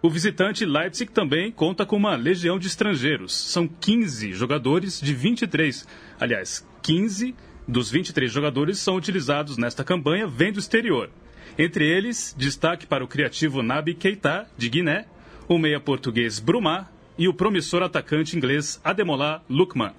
O 0.01 0.09
visitante 0.09 0.65
Leipzig 0.65 1.11
também 1.11 1.51
conta 1.51 1.85
com 1.85 1.95
uma 1.95 2.15
legião 2.15 2.57
de 2.57 2.67
estrangeiros. 2.67 3.33
São 3.33 3.67
15 3.67 4.33
jogadores 4.33 4.99
de 4.99 5.13
23. 5.13 5.87
Aliás, 6.19 6.67
15 6.81 7.35
dos 7.67 7.91
23 7.91 8.31
jogadores 8.31 8.79
são 8.79 8.95
utilizados 8.95 9.57
nesta 9.57 9.83
campanha 9.83 10.27
vêm 10.27 10.51
do 10.51 10.59
exterior. 10.59 11.09
Entre 11.57 11.87
eles, 11.87 12.35
destaque 12.37 12.87
para 12.87 13.03
o 13.03 13.07
criativo 13.07 13.61
Nabi 13.61 13.93
Keita, 13.93 14.47
de 14.57 14.69
Guiné, 14.69 15.05
o 15.47 15.57
meia 15.57 15.79
português 15.79 16.39
Brumar 16.39 16.91
e 17.21 17.27
o 17.27 17.33
promissor 17.35 17.83
atacante 17.83 18.35
inglês 18.35 18.81
Ademola 18.83 19.43
Lukman. 19.47 19.91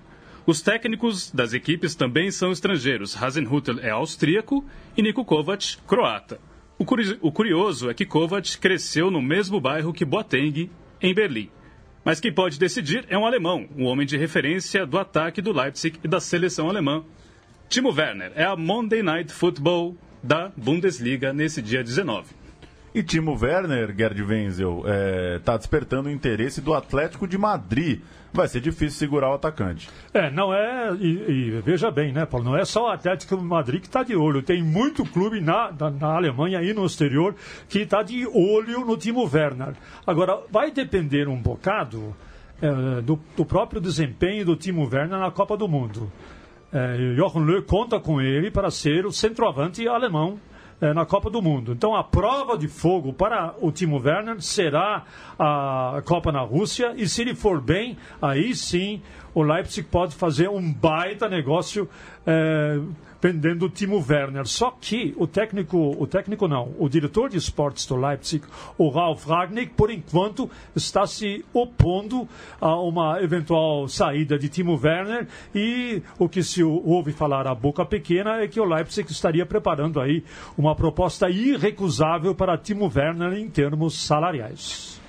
Os 0.45 0.61
técnicos 0.61 1.31
das 1.31 1.53
equipes 1.53 1.95
também 1.95 2.33
são 2.33 2.51
estrangeiros. 2.51 3.17
Hasenhutel 3.17 3.79
é 3.79 3.91
austríaco 3.91 4.65
e 4.97 5.03
Niko 5.03 5.25
Kovac, 5.25 5.77
croata. 5.87 6.41
O 6.77 7.31
curioso 7.31 7.89
é 7.89 7.95
que 7.95 8.05
Kovac 8.05 8.59
cresceu 8.59 9.09
no 9.09 9.23
mesmo 9.23 9.61
bairro 9.61 9.93
que 9.93 10.05
Boateng, 10.05 10.69
em 11.01 11.15
Berlim. 11.15 11.49
Mas 12.05 12.19
quem 12.19 12.33
pode 12.33 12.59
decidir 12.59 13.05
é 13.09 13.17
um 13.17 13.25
alemão, 13.25 13.69
um 13.77 13.85
homem 13.85 14.05
de 14.05 14.17
referência 14.17 14.85
do 14.85 14.99
ataque 14.99 15.41
do 15.41 15.53
Leipzig 15.53 16.01
e 16.03 16.09
da 16.09 16.19
seleção 16.19 16.69
alemã. 16.69 17.05
Timo 17.69 17.93
Werner 17.93 18.33
é 18.35 18.43
a 18.43 18.57
Monday 18.57 19.01
Night 19.01 19.33
Football 19.33 19.97
da 20.21 20.51
Bundesliga 20.57 21.33
nesse 21.33 21.63
dia 21.63 21.85
19. 21.85 22.42
E 22.95 23.03
Timo 23.03 23.39
Werner, 23.41 23.95
Gerd 23.97 24.23
Wenzel, 24.23 24.79
está 24.81 24.91
é, 24.91 25.39
tá 25.39 25.57
despertando 25.57 26.11
o 26.11 26.13
interesse 26.13 26.61
do 26.61 26.75
Atlético 26.75 27.27
de 27.27 27.39
Madrid. 27.39 28.03
Vai 28.35 28.49
ser 28.49 28.61
difícil 28.61 28.99
segurar 28.99 29.31
o 29.31 29.35
atacante. 29.35 29.89
É, 30.13 30.31
não 30.31 30.53
é. 30.53 30.95
E, 31.01 31.07
e 31.07 31.61
veja 31.63 31.91
bem, 31.91 32.13
né, 32.13 32.27
Paulo? 32.27 32.45
Não 32.45 32.57
é 32.57 32.65
só 32.67 32.89
o 32.89 32.91
Atlético 32.91 33.37
de 33.37 33.43
Madrid 33.43 33.81
que 33.81 33.87
está 33.87 34.03
de 34.03 34.15
olho. 34.15 34.43
Tem 34.43 34.63
muito 34.63 35.05
clube 35.05 35.41
na, 35.41 35.73
na, 35.73 35.91
na 35.91 36.17
Alemanha 36.17 36.63
e 36.63 36.75
no 36.75 36.85
exterior 36.85 37.35
que 37.67 37.81
está 37.81 38.03
de 38.03 38.27
olho 38.27 38.85
no 38.85 38.97
Timo 38.97 39.29
Werner. 39.31 39.75
Agora, 40.07 40.41
vai 40.51 40.71
depender 40.71 41.29
um 41.29 41.41
bocado 41.41 42.15
é, 42.61 43.01
do, 43.01 43.19
do 43.37 43.45
próprio 43.45 43.81
desempenho 43.81 44.45
do 44.45 44.57
Timo 44.57 44.85
Werner 44.85 45.19
na 45.19 45.31
Copa 45.31 45.57
do 45.57 45.67
Mundo. 45.67 46.13
É, 46.71 47.15
Jochen 47.17 47.45
Löw 47.45 47.63
conta 47.63 47.99
com 48.01 48.21
ele 48.21 48.51
para 48.51 48.71
ser 48.71 49.05
o 49.05 49.13
centroavante 49.13 49.87
alemão 49.89 50.39
é, 50.83 50.93
na 50.93 51.07
Copa 51.07 51.31
do 51.31 51.41
Mundo. 51.41 51.73
Então 51.73 51.95
a 51.95 52.03
prova 52.03 52.59
de 52.59 52.67
fogo 52.67 53.13
para 53.13 53.55
o 53.61 53.71
Timo 53.71 54.03
Werner 54.05 54.43
será 54.43 55.05
a 55.39 56.03
Copa 56.05 56.33
na 56.33 56.41
Rússia 56.41 56.93
e 56.97 57.09
se 57.09 57.23
ele 57.23 57.37
for 57.37 57.61
bem, 57.61 57.97
aí 58.21 58.53
sim 58.55 59.01
o 59.33 59.43
Leipzig 59.43 59.87
pode 59.89 60.17
fazer 60.17 60.51
um 60.51 60.73
baita 60.73 61.29
negócio. 61.29 61.89
É, 62.27 62.81
pendendo 63.23 63.67
o 63.67 63.71
Timo 63.71 64.05
Werner. 64.07 64.45
Só 64.49 64.73
que 64.73 65.15
o 65.17 65.29
técnico, 65.29 65.79
o 65.97 66.07
técnico 66.09 66.49
não, 66.49 66.75
o 66.77 66.89
diretor 66.89 67.31
de 67.31 67.39
esportes 67.39 67.87
do 67.87 67.95
Leipzig, 67.95 68.45
o 68.77 68.89
Ralf 68.89 69.25
Ragnick, 69.25 69.75
por 69.75 69.93
enquanto 69.93 70.51
está 70.75 71.07
se 71.07 71.45
opondo 71.55 72.29
a 72.61 72.77
uma 72.81 73.23
eventual 73.23 73.87
saída 73.87 74.37
de 74.37 74.49
Timo 74.49 74.77
Werner 74.83 75.29
e 75.55 76.03
o 76.19 76.29
que 76.29 76.43
se 76.43 76.65
ouve 76.65 77.13
falar 77.13 77.47
a 77.47 77.55
boca 77.55 77.87
pequena 77.87 78.43
é 78.43 78.49
que 78.49 78.59
o 78.59 78.65
Leipzig 78.65 79.09
estaria 79.13 79.47
preparando 79.47 80.01
aí 80.01 80.25
uma 80.59 80.75
proposta 80.75 81.31
irrecusável 81.31 82.35
para 82.35 82.59
Timo 82.59 82.91
Werner 82.93 83.35
em 83.35 83.49
termos 83.49 84.05
salariais. 84.05 85.02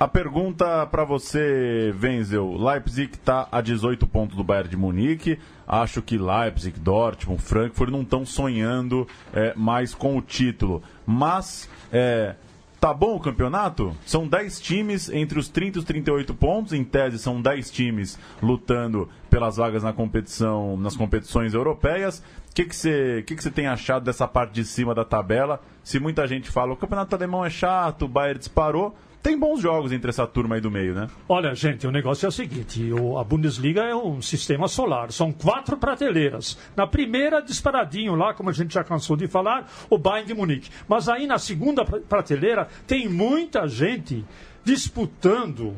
A 0.00 0.06
pergunta 0.06 0.86
para 0.86 1.02
você, 1.02 1.92
Wenzel. 2.00 2.56
Leipzig 2.56 3.14
está 3.14 3.48
a 3.50 3.60
18 3.60 4.06
pontos 4.06 4.36
do 4.36 4.44
Bayern 4.44 4.70
de 4.70 4.76
Munique. 4.76 5.40
Acho 5.66 6.00
que 6.00 6.16
Leipzig, 6.16 6.78
Dortmund, 6.78 7.42
Frankfurt 7.42 7.90
não 7.90 8.02
estão 8.02 8.24
sonhando 8.24 9.08
é, 9.34 9.52
mais 9.56 9.96
com 9.96 10.16
o 10.16 10.22
título. 10.22 10.84
Mas, 11.04 11.68
é, 11.90 12.36
tá 12.78 12.94
bom 12.94 13.16
o 13.16 13.20
campeonato? 13.20 13.92
São 14.06 14.28
10 14.28 14.60
times 14.60 15.10
entre 15.10 15.36
os 15.36 15.48
30 15.48 15.78
e 15.78 15.80
os 15.80 15.84
38 15.84 16.32
pontos. 16.32 16.72
Em 16.72 16.84
tese, 16.84 17.18
são 17.18 17.42
10 17.42 17.68
times 17.68 18.16
lutando 18.40 19.08
pelas 19.28 19.56
vagas 19.56 19.82
na 19.82 19.92
competição, 19.92 20.76
nas 20.76 20.94
competições 20.94 21.54
europeias. 21.54 22.22
O 22.50 22.54
que 22.54 22.72
você 22.72 23.24
que 23.26 23.34
que 23.34 23.42
que 23.42 23.50
tem 23.50 23.66
achado 23.66 24.04
dessa 24.04 24.28
parte 24.28 24.52
de 24.52 24.64
cima 24.64 24.94
da 24.94 25.04
tabela? 25.04 25.60
Se 25.82 25.98
muita 25.98 26.24
gente 26.28 26.48
fala 26.50 26.72
o 26.72 26.76
campeonato 26.76 27.16
alemão 27.16 27.44
é 27.44 27.50
chato, 27.50 28.04
o 28.04 28.08
Bayern 28.08 28.38
disparou 28.38 28.96
tem 29.22 29.38
bons 29.38 29.60
jogos 29.60 29.92
entre 29.92 30.10
essa 30.10 30.26
turma 30.26 30.54
aí 30.54 30.60
do 30.60 30.70
meio, 30.70 30.94
né? 30.94 31.08
Olha, 31.28 31.54
gente, 31.54 31.86
o 31.86 31.90
negócio 31.90 32.26
é 32.26 32.28
o 32.28 32.32
seguinte: 32.32 32.92
o, 32.92 33.18
a 33.18 33.24
Bundesliga 33.24 33.82
é 33.82 33.94
um 33.94 34.22
sistema 34.22 34.68
solar, 34.68 35.12
são 35.12 35.32
quatro 35.32 35.76
prateleiras. 35.76 36.58
Na 36.76 36.86
primeira, 36.86 37.40
disparadinho 37.40 38.14
lá, 38.14 38.32
como 38.32 38.50
a 38.50 38.52
gente 38.52 38.74
já 38.74 38.84
cansou 38.84 39.16
de 39.16 39.26
falar, 39.26 39.68
o 39.90 39.98
Bayern 39.98 40.28
de 40.28 40.34
Munique. 40.34 40.70
Mas 40.86 41.08
aí 41.08 41.26
na 41.26 41.38
segunda 41.38 41.84
prateleira 41.84 42.68
tem 42.86 43.08
muita 43.08 43.66
gente 43.66 44.24
disputando 44.64 45.76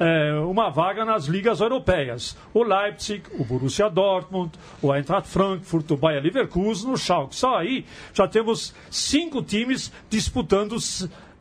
é, 0.00 0.32
uma 0.40 0.70
vaga 0.70 1.04
nas 1.04 1.26
ligas 1.26 1.60
europeias. 1.60 2.36
O 2.54 2.62
Leipzig, 2.62 3.22
o 3.38 3.44
Borussia 3.44 3.90
Dortmund, 3.90 4.52
o 4.80 4.94
Eintracht 4.94 5.28
Frankfurt, 5.28 5.90
o 5.90 5.96
Bayer 5.96 6.22
Leverkusen, 6.22 6.90
o 6.90 6.96
Schalke. 6.96 7.36
Só 7.36 7.58
aí 7.58 7.84
já 8.14 8.26
temos 8.26 8.74
cinco 8.90 9.42
times 9.42 9.92
disputando 10.08 10.76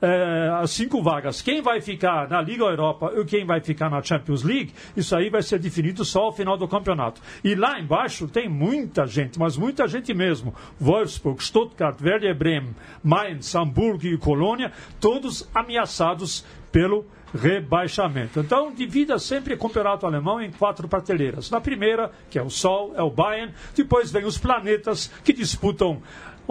é, 0.02 0.50
as 0.62 0.72
cinco 0.72 1.02
vagas. 1.02 1.42
Quem 1.42 1.62
vai 1.62 1.82
ficar 1.82 2.30
na 2.30 2.42
Liga 2.42 2.64
Europa 2.64 3.12
e 3.16 3.26
quem 3.26 3.46
vai 3.46 3.60
ficar 3.60 3.90
na 3.90 4.02
Champions 4.02 4.44
League, 4.44 4.74
isso 4.96 5.16
aí 5.16 5.30
vai 5.30 5.42
ser 5.42 5.60
definido 5.60 6.06
só 6.06 6.24
ao 6.24 6.32
final 6.32 6.58
do 6.58 6.68
campeonato. 6.68 7.22
E 7.44 7.56
lá 7.56 7.80
embaixo 7.80 8.28
tem 8.28 8.48
muita 8.48 9.06
gente, 9.06 9.38
mas 9.38 9.58
muita 9.58 9.88
gente 9.88 10.14
mesmo. 10.14 10.54
Wolfsburg, 10.80 11.44
Stuttgart, 11.44 12.00
Werder 12.02 12.36
Bremen, 12.36 12.76
Mainz, 13.04 13.54
Hamburgo 13.56 14.06
e 14.06 14.18
Colônia, 14.18 14.72
todos 15.00 15.50
ameaçados 15.54 16.46
pelo 16.72 17.06
rebaixamento. 17.34 18.40
Então, 18.40 18.72
divida 18.74 19.20
sempre 19.20 19.54
o 19.54 19.58
campeonato 19.58 20.06
alemão 20.06 20.42
em 20.42 20.52
quatro 20.52 20.88
prateleiras. 20.88 21.50
Na 21.50 21.62
primeira, 21.62 22.12
que 22.30 22.40
é 22.40 22.42
o 22.42 22.50
Sol, 22.50 22.94
é 22.96 23.04
o 23.04 23.10
Bayern, 23.10 23.54
depois 23.76 24.12
vem 24.12 24.26
os 24.26 24.38
planetas 24.38 25.12
que 25.24 25.34
disputam 25.34 26.02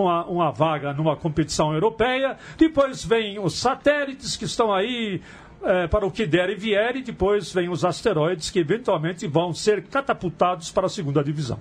uma, 0.03 0.25
uma 0.27 0.51
vaga 0.51 0.93
numa 0.93 1.17
competição 1.17 1.73
europeia. 1.73 2.37
Depois 2.57 3.05
vem 3.05 3.39
os 3.39 3.55
satélites 3.55 4.37
que 4.37 4.45
estão 4.45 4.73
aí 4.73 5.21
é, 5.63 5.87
para 5.87 6.07
o 6.07 6.11
que 6.11 6.27
der 6.27 6.51
e 6.51 6.55
vier, 6.55 6.97
e 6.97 7.03
depois 7.03 7.53
vem 7.53 7.69
os 7.69 7.85
asteroides 7.85 8.51
que 8.51 8.59
eventualmente 8.59 9.27
vão 9.27 9.53
ser 9.53 9.83
catapultados 9.85 10.71
para 10.71 10.87
a 10.87 10.89
segunda 10.89 11.23
divisão. 11.23 11.59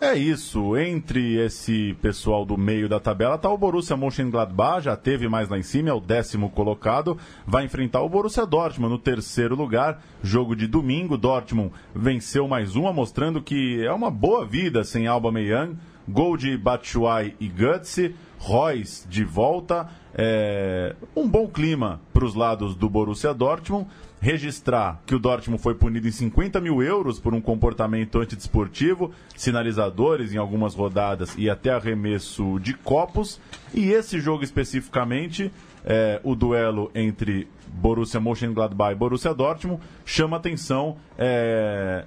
É 0.00 0.18
isso, 0.18 0.76
entre 0.76 1.36
esse 1.36 1.96
pessoal 2.02 2.44
do 2.44 2.58
meio 2.58 2.88
da 2.88 2.98
tabela 2.98 3.36
está 3.36 3.48
o 3.48 3.56
Borussia 3.56 3.96
Mönchengladbach, 3.96 4.82
já 4.82 4.96
teve 4.96 5.28
mais 5.28 5.48
lá 5.48 5.56
em 5.56 5.62
cima, 5.62 5.90
é 5.90 5.92
o 5.92 6.00
décimo 6.00 6.50
colocado, 6.50 7.16
vai 7.46 7.64
enfrentar 7.66 8.02
o 8.02 8.08
Borussia 8.08 8.44
Dortmund 8.44 8.92
no 8.92 8.98
terceiro 8.98 9.54
lugar, 9.54 10.02
jogo 10.20 10.56
de 10.56 10.66
domingo, 10.66 11.16
Dortmund 11.16 11.70
venceu 11.94 12.48
mais 12.48 12.74
uma, 12.74 12.92
mostrando 12.92 13.40
que 13.40 13.80
é 13.86 13.92
uma 13.92 14.10
boa 14.10 14.44
vida 14.44 14.82
sem 14.82 15.06
Alba 15.06 15.30
Meyang, 15.30 15.76
Gol 16.08 16.36
de 16.36 16.56
Batshuayi 16.56 17.36
e 17.38 17.48
Gutsi, 17.48 18.14
Royce 18.38 19.06
de 19.08 19.24
volta. 19.24 19.88
É, 20.14 20.94
um 21.16 21.28
bom 21.28 21.46
clima 21.46 22.00
para 22.12 22.24
os 22.24 22.34
lados 22.34 22.74
do 22.74 22.88
Borussia 22.88 23.32
Dortmund. 23.32 23.86
Registrar 24.20 25.00
que 25.04 25.14
o 25.14 25.18
Dortmund 25.18 25.60
foi 25.60 25.74
punido 25.74 26.06
em 26.06 26.12
50 26.12 26.60
mil 26.60 26.82
euros 26.82 27.18
por 27.18 27.34
um 27.34 27.40
comportamento 27.40 28.20
antidesportivo, 28.20 29.10
sinalizadores 29.36 30.32
em 30.32 30.38
algumas 30.38 30.74
rodadas 30.74 31.34
e 31.36 31.50
até 31.50 31.70
arremesso 31.70 32.60
de 32.60 32.74
copos. 32.74 33.40
E 33.74 33.90
esse 33.90 34.20
jogo 34.20 34.44
especificamente, 34.44 35.52
é, 35.84 36.20
o 36.22 36.36
duelo 36.36 36.90
entre 36.94 37.48
Borussia 37.66 38.20
Mönchengladbach 38.20 38.92
e 38.92 38.96
Borussia 38.96 39.34
Dortmund, 39.34 39.82
chama 40.04 40.36
atenção 40.36 40.96
é, 41.18 42.04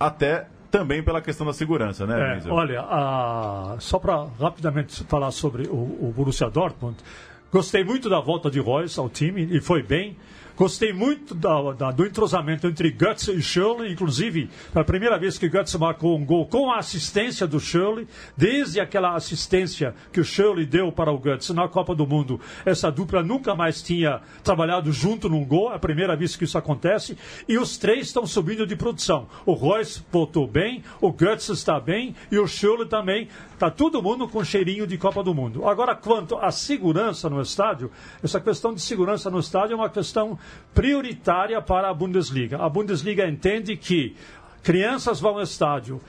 até 0.00 0.46
também 0.70 1.02
pela 1.02 1.20
questão 1.20 1.46
da 1.46 1.52
segurança, 1.52 2.06
né, 2.06 2.40
é, 2.44 2.50
Olha, 2.50 2.80
a... 2.82 3.76
só 3.80 3.98
para 3.98 4.26
rapidamente 4.38 5.04
falar 5.04 5.30
sobre 5.30 5.66
o, 5.68 5.74
o 5.74 6.12
Borussia 6.14 6.48
Dortmund, 6.48 6.96
gostei 7.52 7.82
muito 7.82 8.08
da 8.08 8.20
volta 8.20 8.50
de 8.50 8.60
Royce 8.60 8.98
ao 8.98 9.08
time 9.08 9.48
e 9.50 9.60
foi 9.60 9.82
bem. 9.82 10.16
Gostei 10.60 10.92
muito 10.92 11.34
da, 11.34 11.72
da, 11.72 11.90
do 11.90 12.04
entrosamento 12.04 12.66
entre 12.66 12.90
Guts 12.90 13.28
e 13.28 13.40
Shirley, 13.40 13.90
inclusive, 13.90 14.50
a 14.74 14.84
primeira 14.84 15.18
vez 15.18 15.38
que 15.38 15.48
Guts 15.48 15.74
marcou 15.76 16.14
um 16.14 16.22
gol 16.22 16.46
com 16.46 16.70
a 16.70 16.76
assistência 16.76 17.46
do 17.46 17.58
Shirley, 17.58 18.06
desde 18.36 18.78
aquela 18.78 19.14
assistência 19.14 19.94
que 20.12 20.20
o 20.20 20.24
Shirley 20.24 20.66
deu 20.66 20.92
para 20.92 21.10
o 21.10 21.18
Guts 21.18 21.48
na 21.48 21.66
Copa 21.66 21.94
do 21.94 22.06
Mundo, 22.06 22.38
essa 22.66 22.92
dupla 22.92 23.22
nunca 23.22 23.54
mais 23.54 23.80
tinha 23.80 24.20
trabalhado 24.44 24.92
junto 24.92 25.30
num 25.30 25.46
gol, 25.46 25.72
é 25.72 25.76
a 25.76 25.78
primeira 25.78 26.14
vez 26.14 26.36
que 26.36 26.44
isso 26.44 26.58
acontece, 26.58 27.16
e 27.48 27.56
os 27.56 27.78
três 27.78 28.08
estão 28.08 28.26
subindo 28.26 28.66
de 28.66 28.76
produção. 28.76 29.28
O 29.46 29.54
Royce 29.54 30.02
voltou 30.12 30.46
bem, 30.46 30.84
o 31.00 31.10
Guts 31.10 31.48
está 31.48 31.80
bem 31.80 32.14
e 32.30 32.38
o 32.38 32.46
Shirley 32.46 32.86
também. 32.86 33.28
Está 33.54 33.70
todo 33.70 34.02
mundo 34.02 34.26
com 34.26 34.42
cheirinho 34.42 34.86
de 34.86 34.96
Copa 34.96 35.22
do 35.22 35.34
Mundo. 35.34 35.68
Agora, 35.68 35.94
quanto 35.94 36.36
à 36.36 36.50
segurança 36.50 37.28
no 37.28 37.42
estádio, 37.42 37.90
essa 38.22 38.40
questão 38.40 38.72
de 38.72 38.80
segurança 38.80 39.30
no 39.30 39.38
estádio 39.38 39.74
é 39.74 39.76
uma 39.76 39.90
questão 39.90 40.38
prioritária 40.74 41.60
para 41.60 41.90
a 41.90 41.94
Bundesliga. 41.94 42.58
A 42.58 42.68
Bundesliga 42.68 43.28
entende 43.28 43.76
que 43.76 44.14
crianças 44.62 45.20
vão 45.20 45.36
ao 45.36 45.42
estádio, 45.42 46.00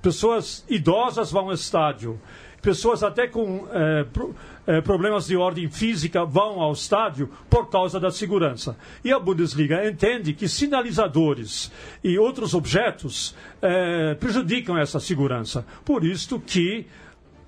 pessoas 0.00 0.64
idosas 0.68 1.30
vão 1.30 1.46
ao 1.46 1.54
estádio, 1.54 2.20
pessoas 2.60 3.02
até 3.02 3.26
com 3.26 3.66
é, 3.72 4.04
pro, 4.04 4.34
é, 4.66 4.80
problemas 4.80 5.26
de 5.26 5.36
ordem 5.36 5.68
física 5.68 6.24
vão 6.24 6.60
ao 6.60 6.72
estádio 6.72 7.28
por 7.50 7.68
causa 7.68 7.98
da 7.98 8.10
segurança. 8.10 8.76
E 9.04 9.12
a 9.12 9.18
Bundesliga 9.18 9.84
entende 9.86 10.32
que 10.32 10.48
sinalizadores 10.48 11.72
e 12.02 12.18
outros 12.18 12.54
objetos 12.54 13.34
é, 13.60 14.14
prejudicam 14.14 14.78
essa 14.78 15.00
segurança. 15.00 15.66
Por 15.84 16.04
isso 16.04 16.38
que 16.38 16.86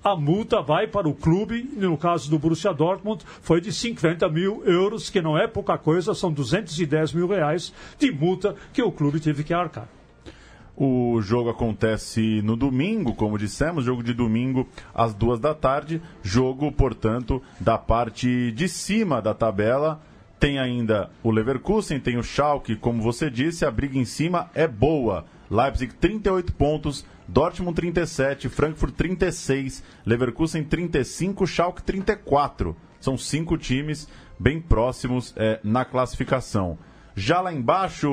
a 0.05 0.15
multa 0.15 0.61
vai 0.61 0.85
para 0.85 1.09
o 1.09 1.15
clube, 1.15 1.67
no 1.75 1.97
caso 1.97 2.29
do 2.29 2.37
Borussia 2.37 2.71
Dortmund, 2.71 3.25
foi 3.41 3.59
de 3.59 3.73
50 3.73 4.29
mil 4.29 4.63
euros, 4.63 5.09
que 5.09 5.19
não 5.19 5.35
é 5.35 5.47
pouca 5.47 5.79
coisa, 5.79 6.13
são 6.13 6.31
210 6.31 7.11
mil 7.13 7.27
reais 7.27 7.73
de 7.97 8.11
multa 8.11 8.55
que 8.71 8.83
o 8.83 8.91
clube 8.91 9.19
teve 9.19 9.43
que 9.43 9.51
arcar. 9.51 9.87
O 10.77 11.19
jogo 11.21 11.49
acontece 11.49 12.39
no 12.43 12.55
domingo, 12.55 13.15
como 13.15 13.35
dissemos, 13.35 13.85
jogo 13.85 14.03
de 14.03 14.13
domingo 14.13 14.67
às 14.93 15.11
duas 15.11 15.39
da 15.39 15.55
tarde. 15.55 15.99
Jogo, 16.21 16.71
portanto, 16.71 17.41
da 17.59 17.77
parte 17.77 18.51
de 18.51 18.69
cima 18.69 19.19
da 19.19 19.33
tabela. 19.33 20.01
Tem 20.45 20.59
ainda 20.59 21.09
o 21.23 21.31
Leverkusen, 21.31 21.99
tem 21.99 22.17
o 22.17 22.23
Schalke, 22.23 22.75
como 22.75 23.01
você 23.01 23.31
disse, 23.31 23.65
a 23.65 23.71
briga 23.71 23.97
em 23.97 24.05
cima 24.05 24.47
é 24.53 24.67
boa. 24.67 25.25
Leipzig 25.49 25.95
38 25.95 26.53
pontos, 26.53 27.03
Dortmund 27.27 27.75
37, 27.75 28.47
Frankfurt 28.47 28.93
36, 28.93 29.83
Leverkusen 30.05 30.63
35, 30.63 31.47
Schalke 31.47 31.81
34. 31.81 32.77
São 32.99 33.17
cinco 33.17 33.57
times 33.57 34.07
bem 34.37 34.61
próximos 34.61 35.33
é, 35.35 35.59
na 35.63 35.83
classificação. 35.83 36.77
Já 37.15 37.41
lá 37.41 37.51
embaixo, 37.51 38.07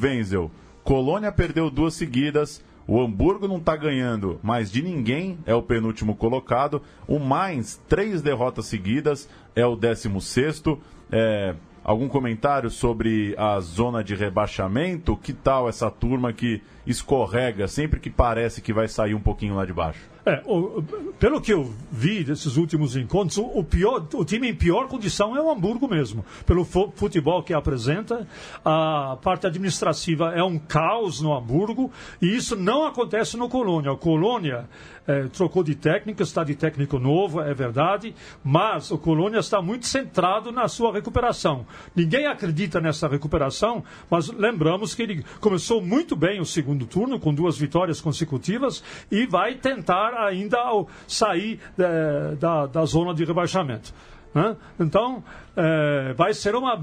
Wenzel, 0.00 0.52
Colônia 0.84 1.32
perdeu 1.32 1.68
duas 1.68 1.94
seguidas, 1.94 2.62
o 2.86 3.00
Hamburgo 3.00 3.48
não 3.48 3.56
está 3.56 3.74
ganhando 3.74 4.38
mais 4.40 4.70
de 4.70 4.82
ninguém, 4.82 5.36
é 5.44 5.52
o 5.52 5.62
penúltimo 5.62 6.14
colocado. 6.14 6.80
O 7.08 7.18
Mainz, 7.18 7.82
três 7.88 8.22
derrotas 8.22 8.66
seguidas, 8.66 9.28
é 9.56 9.66
o 9.66 9.74
décimo 9.74 10.20
sexto. 10.20 10.80
É, 11.10 11.56
algum 11.84 12.08
comentário 12.08 12.70
sobre 12.70 13.34
a 13.36 13.58
zona 13.60 14.02
de 14.02 14.14
rebaixamento? 14.14 15.16
Que 15.16 15.32
tal 15.32 15.68
essa 15.68 15.90
turma 15.90 16.32
que 16.32 16.62
escorrega 16.86 17.68
sempre 17.68 18.00
que 18.00 18.10
parece 18.10 18.60
que 18.60 18.72
vai 18.72 18.88
sair 18.88 19.14
um 19.14 19.20
pouquinho 19.20 19.54
lá 19.54 19.64
de 19.64 19.72
baixo? 19.72 20.00
É, 20.24 20.40
o, 20.46 20.82
pelo 21.18 21.40
que 21.40 21.52
eu 21.52 21.74
vi 21.90 22.22
desses 22.22 22.56
últimos 22.56 22.94
encontros, 22.94 23.38
o, 23.38 23.64
pior, 23.64 24.06
o 24.14 24.24
time 24.24 24.48
em 24.48 24.54
pior 24.54 24.86
condição 24.86 25.36
é 25.36 25.42
o 25.42 25.50
Hamburgo 25.50 25.88
mesmo. 25.88 26.24
Pelo 26.46 26.64
futebol 26.64 27.42
que 27.42 27.52
apresenta, 27.52 28.26
a 28.64 29.18
parte 29.20 29.48
administrativa 29.48 30.32
é 30.32 30.42
um 30.42 30.58
caos 30.58 31.20
no 31.20 31.36
Hamburgo 31.36 31.90
e 32.20 32.36
isso 32.36 32.54
não 32.54 32.86
acontece 32.86 33.36
no 33.36 33.48
Colônia. 33.48 33.92
O 33.92 33.96
Colônia 33.96 34.68
é, 35.06 35.24
trocou 35.24 35.62
de 35.62 35.74
técnico, 35.74 36.22
está 36.22 36.44
de 36.44 36.54
técnico 36.54 36.98
novo, 36.98 37.40
é 37.40 37.52
verdade, 37.52 38.14
mas 38.44 38.90
o 38.90 38.98
Colônia 38.98 39.38
está 39.38 39.60
muito 39.60 39.86
centrado 39.86 40.52
na 40.52 40.68
sua 40.68 40.92
recuperação. 40.92 41.66
Ninguém 41.94 42.26
acredita 42.26 42.80
nessa 42.80 43.08
recuperação, 43.08 43.82
mas 44.08 44.28
lembramos 44.28 44.94
que 44.94 45.02
ele 45.02 45.24
começou 45.40 45.82
muito 45.82 46.14
bem 46.14 46.40
o 46.40 46.44
segundo 46.44 46.86
turno, 46.86 47.18
com 47.18 47.34
duas 47.34 47.58
vitórias 47.58 48.00
consecutivas, 48.00 48.82
e 49.10 49.26
vai 49.26 49.56
tentar 49.56 50.11
ainda 50.14 50.58
ao 50.58 50.88
sair 51.06 51.60
é, 51.78 52.34
da, 52.36 52.66
da 52.66 52.84
zona 52.84 53.14
de 53.14 53.24
rebaixamento. 53.24 53.92
Né? 54.34 54.56
Então, 54.78 55.22
é, 55.56 56.12
vai 56.14 56.34
ser 56.34 56.54
uma. 56.54 56.82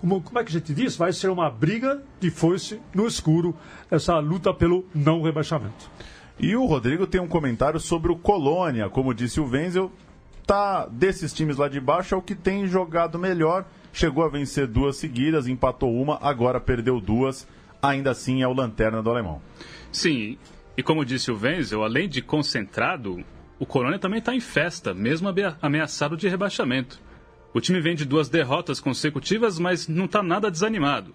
Como, 0.00 0.20
como, 0.20 0.38
é 0.38 0.44
que 0.44 0.50
a 0.50 0.52
gente 0.52 0.74
diz? 0.74 0.96
Vai 0.96 1.12
ser 1.12 1.30
uma 1.30 1.50
briga 1.50 2.02
de 2.20 2.30
foice 2.30 2.80
no 2.94 3.06
escuro, 3.06 3.56
essa 3.90 4.18
luta 4.18 4.52
pelo 4.52 4.84
não 4.94 5.22
rebaixamento. 5.22 5.90
E 6.38 6.54
o 6.56 6.66
Rodrigo 6.66 7.06
tem 7.06 7.20
um 7.20 7.28
comentário 7.28 7.80
sobre 7.80 8.12
o 8.12 8.16
Colônia. 8.16 8.90
Como 8.90 9.14
disse 9.14 9.40
o 9.40 9.48
Wenzel, 9.48 9.90
tá 10.46 10.86
desses 10.86 11.32
times 11.32 11.56
lá 11.56 11.68
de 11.68 11.80
baixo 11.80 12.14
é 12.14 12.18
o 12.18 12.22
que 12.22 12.34
tem 12.34 12.66
jogado 12.66 13.18
melhor. 13.18 13.64
Chegou 13.92 14.24
a 14.24 14.28
vencer 14.28 14.66
duas 14.66 14.96
seguidas, 14.96 15.46
empatou 15.46 15.94
uma, 15.94 16.18
agora 16.20 16.60
perdeu 16.60 17.00
duas. 17.00 17.46
Ainda 17.80 18.10
assim 18.10 18.42
é 18.42 18.48
o 18.48 18.52
lanterna 18.52 19.02
do 19.02 19.10
alemão. 19.10 19.40
Sim, 19.92 20.36
e 20.76 20.82
como 20.82 21.04
disse 21.04 21.30
o 21.30 21.38
Wenzel, 21.38 21.84
além 21.84 22.08
de 22.08 22.20
concentrado, 22.20 23.24
o 23.58 23.66
Colônia 23.66 23.98
também 23.98 24.18
está 24.18 24.34
em 24.34 24.40
festa, 24.40 24.92
mesmo 24.92 25.28
ameaçado 25.62 26.16
de 26.16 26.28
rebaixamento. 26.28 27.00
O 27.52 27.60
time 27.60 27.80
vem 27.80 27.94
de 27.94 28.04
duas 28.04 28.28
derrotas 28.28 28.80
consecutivas, 28.80 29.58
mas 29.58 29.86
não 29.86 30.06
está 30.06 30.22
nada 30.22 30.50
desanimado. 30.50 31.14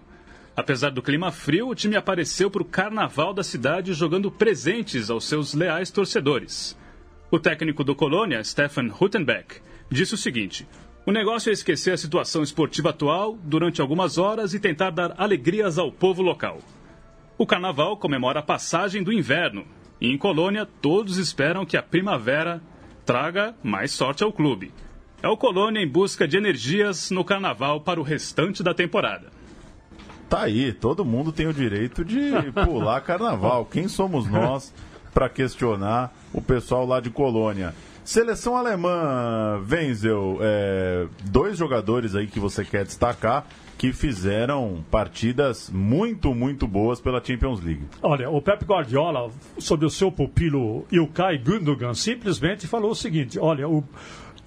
Apesar 0.56 0.90
do 0.90 1.02
clima 1.02 1.30
frio, 1.30 1.68
o 1.68 1.74
time 1.74 1.96
apareceu 1.96 2.50
para 2.50 2.62
o 2.62 2.66
carnaval 2.66 3.34
da 3.34 3.42
cidade 3.42 3.92
jogando 3.92 4.30
presentes 4.30 5.10
aos 5.10 5.26
seus 5.26 5.52
leais 5.52 5.90
torcedores. 5.90 6.76
O 7.30 7.38
técnico 7.38 7.84
do 7.84 7.94
Colônia, 7.94 8.42
Stefan 8.42 8.90
Huttenbeck, 8.98 9.60
disse 9.90 10.14
o 10.14 10.18
seguinte: 10.18 10.66
O 11.06 11.12
negócio 11.12 11.50
é 11.50 11.52
esquecer 11.52 11.92
a 11.92 11.96
situação 11.98 12.42
esportiva 12.42 12.90
atual 12.90 13.38
durante 13.42 13.80
algumas 13.80 14.16
horas 14.16 14.54
e 14.54 14.58
tentar 14.58 14.90
dar 14.90 15.14
alegrias 15.18 15.78
ao 15.78 15.92
povo 15.92 16.22
local. 16.22 16.58
O 17.40 17.46
carnaval 17.46 17.96
comemora 17.96 18.40
a 18.40 18.42
passagem 18.42 19.02
do 19.02 19.10
inverno 19.10 19.64
e 19.98 20.12
em 20.12 20.18
Colônia 20.18 20.68
todos 20.82 21.16
esperam 21.16 21.64
que 21.64 21.74
a 21.74 21.82
primavera 21.82 22.60
traga 23.06 23.54
mais 23.62 23.92
sorte 23.92 24.22
ao 24.22 24.30
clube. 24.30 24.70
É 25.22 25.26
o 25.26 25.38
Colônia 25.38 25.80
em 25.80 25.88
busca 25.88 26.28
de 26.28 26.36
energias 26.36 27.10
no 27.10 27.24
carnaval 27.24 27.80
para 27.80 27.98
o 27.98 28.02
restante 28.02 28.62
da 28.62 28.74
temporada. 28.74 29.28
Tá 30.28 30.42
aí, 30.42 30.70
todo 30.70 31.02
mundo 31.02 31.32
tem 31.32 31.46
o 31.46 31.54
direito 31.54 32.04
de 32.04 32.30
pular 32.62 33.00
carnaval. 33.00 33.64
Quem 33.64 33.88
somos 33.88 34.28
nós 34.28 34.70
para 35.14 35.30
questionar 35.30 36.14
o 36.34 36.42
pessoal 36.42 36.84
lá 36.84 37.00
de 37.00 37.08
Colônia? 37.08 37.74
Seleção 38.04 38.54
alemã, 38.54 39.64
Wenzel, 39.66 40.36
é, 40.42 41.06
dois 41.24 41.56
jogadores 41.56 42.14
aí 42.14 42.26
que 42.26 42.38
você 42.38 42.66
quer 42.66 42.84
destacar 42.84 43.46
que 43.80 43.94
fizeram 43.94 44.84
partidas 44.90 45.70
muito, 45.70 46.34
muito 46.34 46.66
boas 46.66 47.00
pela 47.00 47.24
Champions 47.24 47.64
League. 47.64 47.86
Olha, 48.02 48.28
o 48.28 48.42
Pep 48.42 48.62
Guardiola, 48.62 49.30
sobre 49.58 49.86
o 49.86 49.90
seu 49.90 50.12
pupilo 50.12 50.84
Ilkay 50.92 51.38
Gundogan, 51.38 51.94
simplesmente 51.94 52.66
falou 52.66 52.90
o 52.90 52.94
seguinte: 52.94 53.38
olha, 53.38 53.66
o 53.66 53.82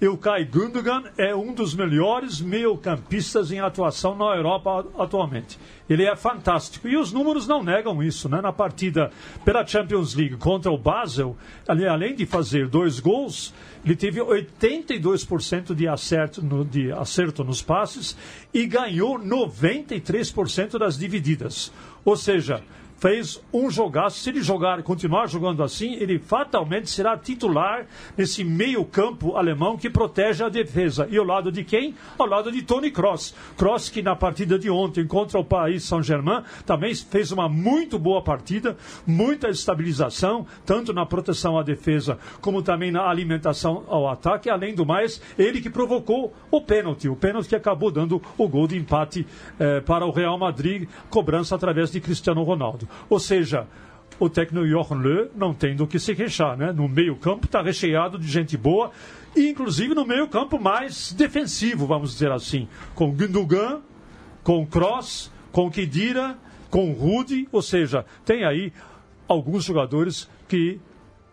Ilkay 0.00 0.44
Gundogan 0.46 1.04
é 1.16 1.34
um 1.34 1.54
dos 1.54 1.74
melhores 1.74 2.40
meio-campistas 2.40 3.52
em 3.52 3.60
atuação 3.60 4.16
na 4.16 4.34
Europa 4.36 4.84
atualmente. 4.98 5.58
Ele 5.88 6.04
é 6.04 6.16
fantástico. 6.16 6.88
E 6.88 6.96
os 6.96 7.12
números 7.12 7.46
não 7.46 7.62
negam 7.62 8.02
isso. 8.02 8.28
Né? 8.28 8.40
Na 8.40 8.52
partida 8.52 9.10
pela 9.44 9.66
Champions 9.66 10.14
League 10.14 10.36
contra 10.36 10.70
o 10.70 10.78
Basel, 10.78 11.36
além 11.68 12.14
de 12.14 12.26
fazer 12.26 12.68
dois 12.68 12.98
gols, 12.98 13.54
ele 13.84 13.94
teve 13.94 14.20
82% 14.20 15.74
de 15.74 15.86
acerto, 15.86 16.42
no, 16.42 16.64
de 16.64 16.90
acerto 16.90 17.44
nos 17.44 17.62
passes 17.62 18.16
e 18.52 18.66
ganhou 18.66 19.18
93% 19.18 20.78
das 20.78 20.98
divididas. 20.98 21.72
Ou 22.04 22.16
seja, 22.16 22.62
fez 22.96 23.40
um 23.52 23.70
jogaço. 23.70 24.20
Se 24.20 24.30
ele 24.30 24.42
jogar, 24.42 24.82
continuar 24.82 25.26
jogando 25.28 25.62
assim, 25.62 25.94
ele 25.94 26.18
fatalmente 26.18 26.90
será 26.90 27.16
titular 27.16 27.86
nesse 28.16 28.44
meio-campo 28.44 29.36
alemão 29.36 29.76
que 29.76 29.90
protege 29.90 30.42
a 30.42 30.48
defesa. 30.48 31.06
E 31.10 31.16
ao 31.16 31.24
lado 31.24 31.52
de 31.52 31.64
quem? 31.64 31.94
Ao 32.18 32.26
lado 32.26 32.50
de 32.50 32.62
Tony 32.62 32.90
Kroos. 32.90 33.34
Kroos 33.56 33.88
que 33.88 34.02
na 34.02 34.16
partida 34.16 34.58
de 34.58 34.70
ontem 34.70 35.06
contra 35.06 35.38
o 35.38 35.44
Paris 35.44 35.84
Saint-Germain 35.84 36.42
também 36.64 36.94
fez 36.94 37.32
uma 37.32 37.48
muito 37.48 37.98
boa 37.98 38.22
partida, 38.22 38.76
muita 39.06 39.48
estabilização, 39.48 40.46
tanto 40.64 40.92
na 40.92 41.04
proteção 41.04 41.58
à 41.58 41.62
defesa 41.62 42.18
como 42.40 42.62
também 42.62 42.90
na 42.90 43.08
alimentação 43.08 43.84
ao 43.88 44.08
ataque. 44.08 44.50
Além 44.50 44.74
do 44.74 44.86
mais, 44.86 45.20
ele 45.38 45.60
que 45.60 45.70
provocou 45.70 46.32
o 46.50 46.60
pênalti, 46.60 47.08
o 47.08 47.16
pênalti 47.16 47.48
que 47.48 47.56
acabou 47.56 47.90
dando 47.90 48.20
o 48.36 48.48
gol 48.48 48.66
de 48.66 48.76
empate 48.76 49.26
eh, 49.58 49.80
para 49.80 50.06
o 50.06 50.10
Real 50.10 50.38
Madrid, 50.38 50.88
cobrança 51.10 51.54
através 51.54 51.90
de 51.90 52.00
Cristiano 52.00 52.42
Ronaldo. 52.42 52.88
Ou 53.08 53.18
seja, 53.18 53.66
o 54.18 54.28
técnico 54.28 54.66
Jochen 54.66 54.98
Löw 54.98 55.30
não 55.34 55.52
tem 55.52 55.74
do 55.74 55.86
que 55.86 55.98
se 55.98 56.14
queixar, 56.14 56.56
né? 56.56 56.72
No 56.72 56.88
meio-campo 56.88 57.46
está 57.46 57.62
recheado 57.62 58.18
de 58.18 58.28
gente 58.28 58.56
boa, 58.56 58.90
inclusive 59.36 59.94
no 59.94 60.06
meio-campo 60.06 60.58
mais 60.58 61.12
defensivo, 61.12 61.86
vamos 61.86 62.12
dizer 62.12 62.30
assim, 62.30 62.68
com 62.94 63.12
Gundogan, 63.12 63.80
com 64.42 64.64
Kroos, 64.66 65.30
com 65.50 65.70
Kedira, 65.70 66.38
com 66.70 66.92
Rudy, 66.92 67.48
ou 67.52 67.62
seja, 67.62 68.04
tem 68.24 68.44
aí 68.44 68.72
alguns 69.28 69.64
jogadores 69.64 70.28
que 70.48 70.80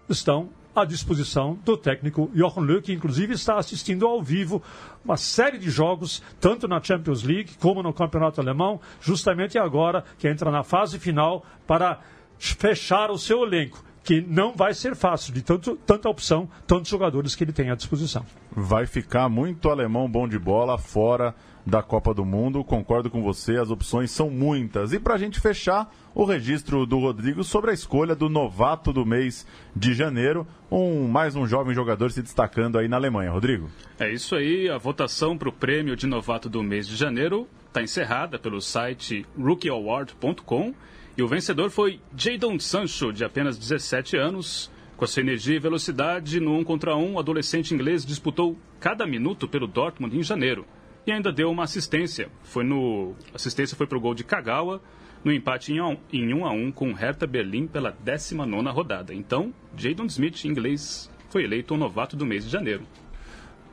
estão 0.09 0.49
à 0.75 0.85
disposição 0.85 1.57
do 1.65 1.75
técnico 1.77 2.29
Jochen 2.33 2.63
Löw, 2.63 2.81
que 2.81 2.93
inclusive 2.93 3.33
está 3.33 3.57
assistindo 3.57 4.05
ao 4.05 4.21
vivo 4.21 4.61
uma 5.03 5.17
série 5.17 5.57
de 5.57 5.69
jogos, 5.69 6.21
tanto 6.39 6.67
na 6.67 6.81
Champions 6.81 7.23
League 7.23 7.51
como 7.59 7.83
no 7.83 7.93
Campeonato 7.93 8.39
Alemão, 8.39 8.79
justamente 9.01 9.57
agora 9.57 10.03
que 10.17 10.27
entra 10.27 10.51
na 10.51 10.63
fase 10.63 10.99
final 10.99 11.45
para 11.67 11.99
fechar 12.37 13.11
o 13.11 13.17
seu 13.17 13.43
elenco. 13.43 13.83
que 14.03 14.19
não 14.19 14.53
vai 14.53 14.73
ser 14.73 14.95
fácil, 14.95 15.31
de 15.31 15.43
tanto, 15.43 15.75
tanta 15.85 16.09
opção, 16.09 16.49
tantos 16.65 16.89
jogadores 16.89 17.35
que 17.35 17.43
ele 17.43 17.53
tem 17.53 17.69
à 17.69 17.75
disposição. 17.75 18.25
Vai 18.51 18.87
ficar 18.87 19.29
muito 19.29 19.69
alemão 19.69 20.09
bom 20.09 20.27
de 20.27 20.39
bola 20.39 20.75
fora 20.75 21.35
da 21.65 21.81
Copa 21.81 22.13
do 22.13 22.25
Mundo. 22.25 22.63
Concordo 22.63 23.09
com 23.09 23.21
você, 23.21 23.57
as 23.57 23.69
opções 23.69 24.11
são 24.11 24.29
muitas. 24.29 24.93
E 24.93 24.99
para 24.99 25.15
a 25.15 25.17
gente 25.17 25.39
fechar, 25.39 25.93
o 26.13 26.23
registro 26.23 26.85
do 26.85 26.99
Rodrigo 26.99 27.43
sobre 27.43 27.71
a 27.71 27.73
escolha 27.73 28.15
do 28.15 28.29
novato 28.29 28.91
do 28.91 29.05
mês 29.05 29.45
de 29.75 29.93
janeiro, 29.93 30.45
um 30.69 31.07
mais 31.07 31.35
um 31.35 31.47
jovem 31.47 31.73
jogador 31.73 32.11
se 32.11 32.21
destacando 32.21 32.77
aí 32.77 32.87
na 32.87 32.97
Alemanha. 32.97 33.31
Rodrigo. 33.31 33.69
É 33.99 34.11
isso 34.11 34.35
aí, 34.35 34.69
a 34.69 34.77
votação 34.77 35.37
para 35.37 35.49
o 35.49 35.53
prêmio 35.53 35.95
de 35.95 36.07
novato 36.07 36.49
do 36.49 36.63
mês 36.63 36.87
de 36.87 36.95
janeiro 36.95 37.47
está 37.67 37.81
encerrada 37.81 38.37
pelo 38.37 38.59
site 38.59 39.25
rookieaward.com 39.37 40.73
e 41.17 41.23
o 41.23 41.27
vencedor 41.27 41.69
foi 41.69 41.99
Jadon 42.15 42.57
Sancho, 42.59 43.11
de 43.11 43.23
apenas 43.23 43.57
17 43.57 44.17
anos. 44.17 44.71
Com 44.95 45.05
a 45.05 45.07
sua 45.07 45.21
energia 45.21 45.55
e 45.55 45.59
velocidade, 45.59 46.39
no 46.39 46.55
1 46.59 46.63
contra 46.63 46.95
1, 46.95 47.15
o 47.15 47.19
adolescente 47.19 47.73
inglês 47.73 48.05
disputou 48.05 48.55
cada 48.79 49.05
minuto 49.05 49.47
pelo 49.47 49.65
Dortmund 49.65 50.15
em 50.15 50.21
janeiro 50.21 50.65
e 51.05 51.11
ainda 51.11 51.31
deu 51.31 51.49
uma 51.49 51.63
assistência. 51.63 52.29
Foi 52.43 52.63
no 52.63 53.15
assistência 53.33 53.75
foi 53.75 53.87
para 53.87 53.97
o 53.97 54.01
gol 54.01 54.13
de 54.13 54.23
Kagawa 54.23 54.81
no 55.23 55.31
empate 55.31 55.73
em 55.73 55.81
1 55.81 55.97
em 56.11 56.33
um 56.33 56.45
a 56.45 56.51
1 56.51 56.71
com 56.71 56.93
Hertha 56.93 57.27
Berlim 57.27 57.67
pela 57.67 57.91
19 57.91 58.69
rodada. 58.69 59.13
Então, 59.13 59.53
Jadon 59.75 60.05
Smith, 60.05 60.45
inglês, 60.45 61.09
foi 61.29 61.43
eleito 61.43 61.73
o 61.73 61.77
novato 61.77 62.15
do 62.15 62.25
mês 62.25 62.43
de 62.43 62.51
janeiro. 62.51 62.83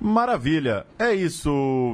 Maravilha. 0.00 0.86
É 0.96 1.12
isso, 1.12 1.50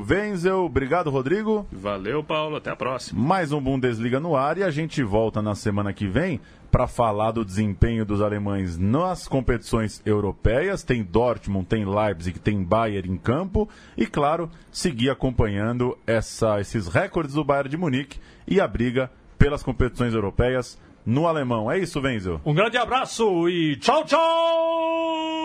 Wenzel. 0.06 0.64
Obrigado, 0.64 1.08
Rodrigo. 1.08 1.66
Valeu, 1.72 2.22
Paulo. 2.22 2.56
Até 2.56 2.70
a 2.70 2.76
próxima. 2.76 3.18
Mais 3.18 3.50
um 3.50 3.62
Bundesliga 3.62 4.20
no 4.20 4.36
ar 4.36 4.58
e 4.58 4.62
a 4.62 4.70
gente 4.70 5.02
volta 5.02 5.40
na 5.40 5.54
semana 5.54 5.90
que 5.92 6.06
vem 6.06 6.38
para 6.74 6.88
falar 6.88 7.30
do 7.30 7.44
desempenho 7.44 8.04
dos 8.04 8.20
alemães 8.20 8.76
nas 8.76 9.28
competições 9.28 10.02
europeias. 10.04 10.82
Tem 10.82 11.04
Dortmund, 11.04 11.66
tem 11.66 11.84
Leipzig, 11.84 12.36
tem 12.40 12.64
Bayern 12.64 13.08
em 13.12 13.16
campo 13.16 13.68
e, 13.96 14.04
claro, 14.04 14.50
seguir 14.72 15.08
acompanhando 15.08 15.96
essa, 16.04 16.60
esses 16.60 16.88
recordes 16.88 17.36
do 17.36 17.44
Bayern 17.44 17.68
de 17.68 17.76
Munique 17.76 18.18
e 18.44 18.60
a 18.60 18.66
briga 18.66 19.08
pelas 19.38 19.62
competições 19.62 20.14
europeias 20.14 20.76
no 21.06 21.28
alemão. 21.28 21.70
É 21.70 21.78
isso, 21.78 22.00
Wenzel. 22.00 22.40
Um 22.44 22.52
grande 22.52 22.76
abraço 22.76 23.48
e 23.48 23.76
tchau, 23.76 24.04
tchau! 24.04 25.43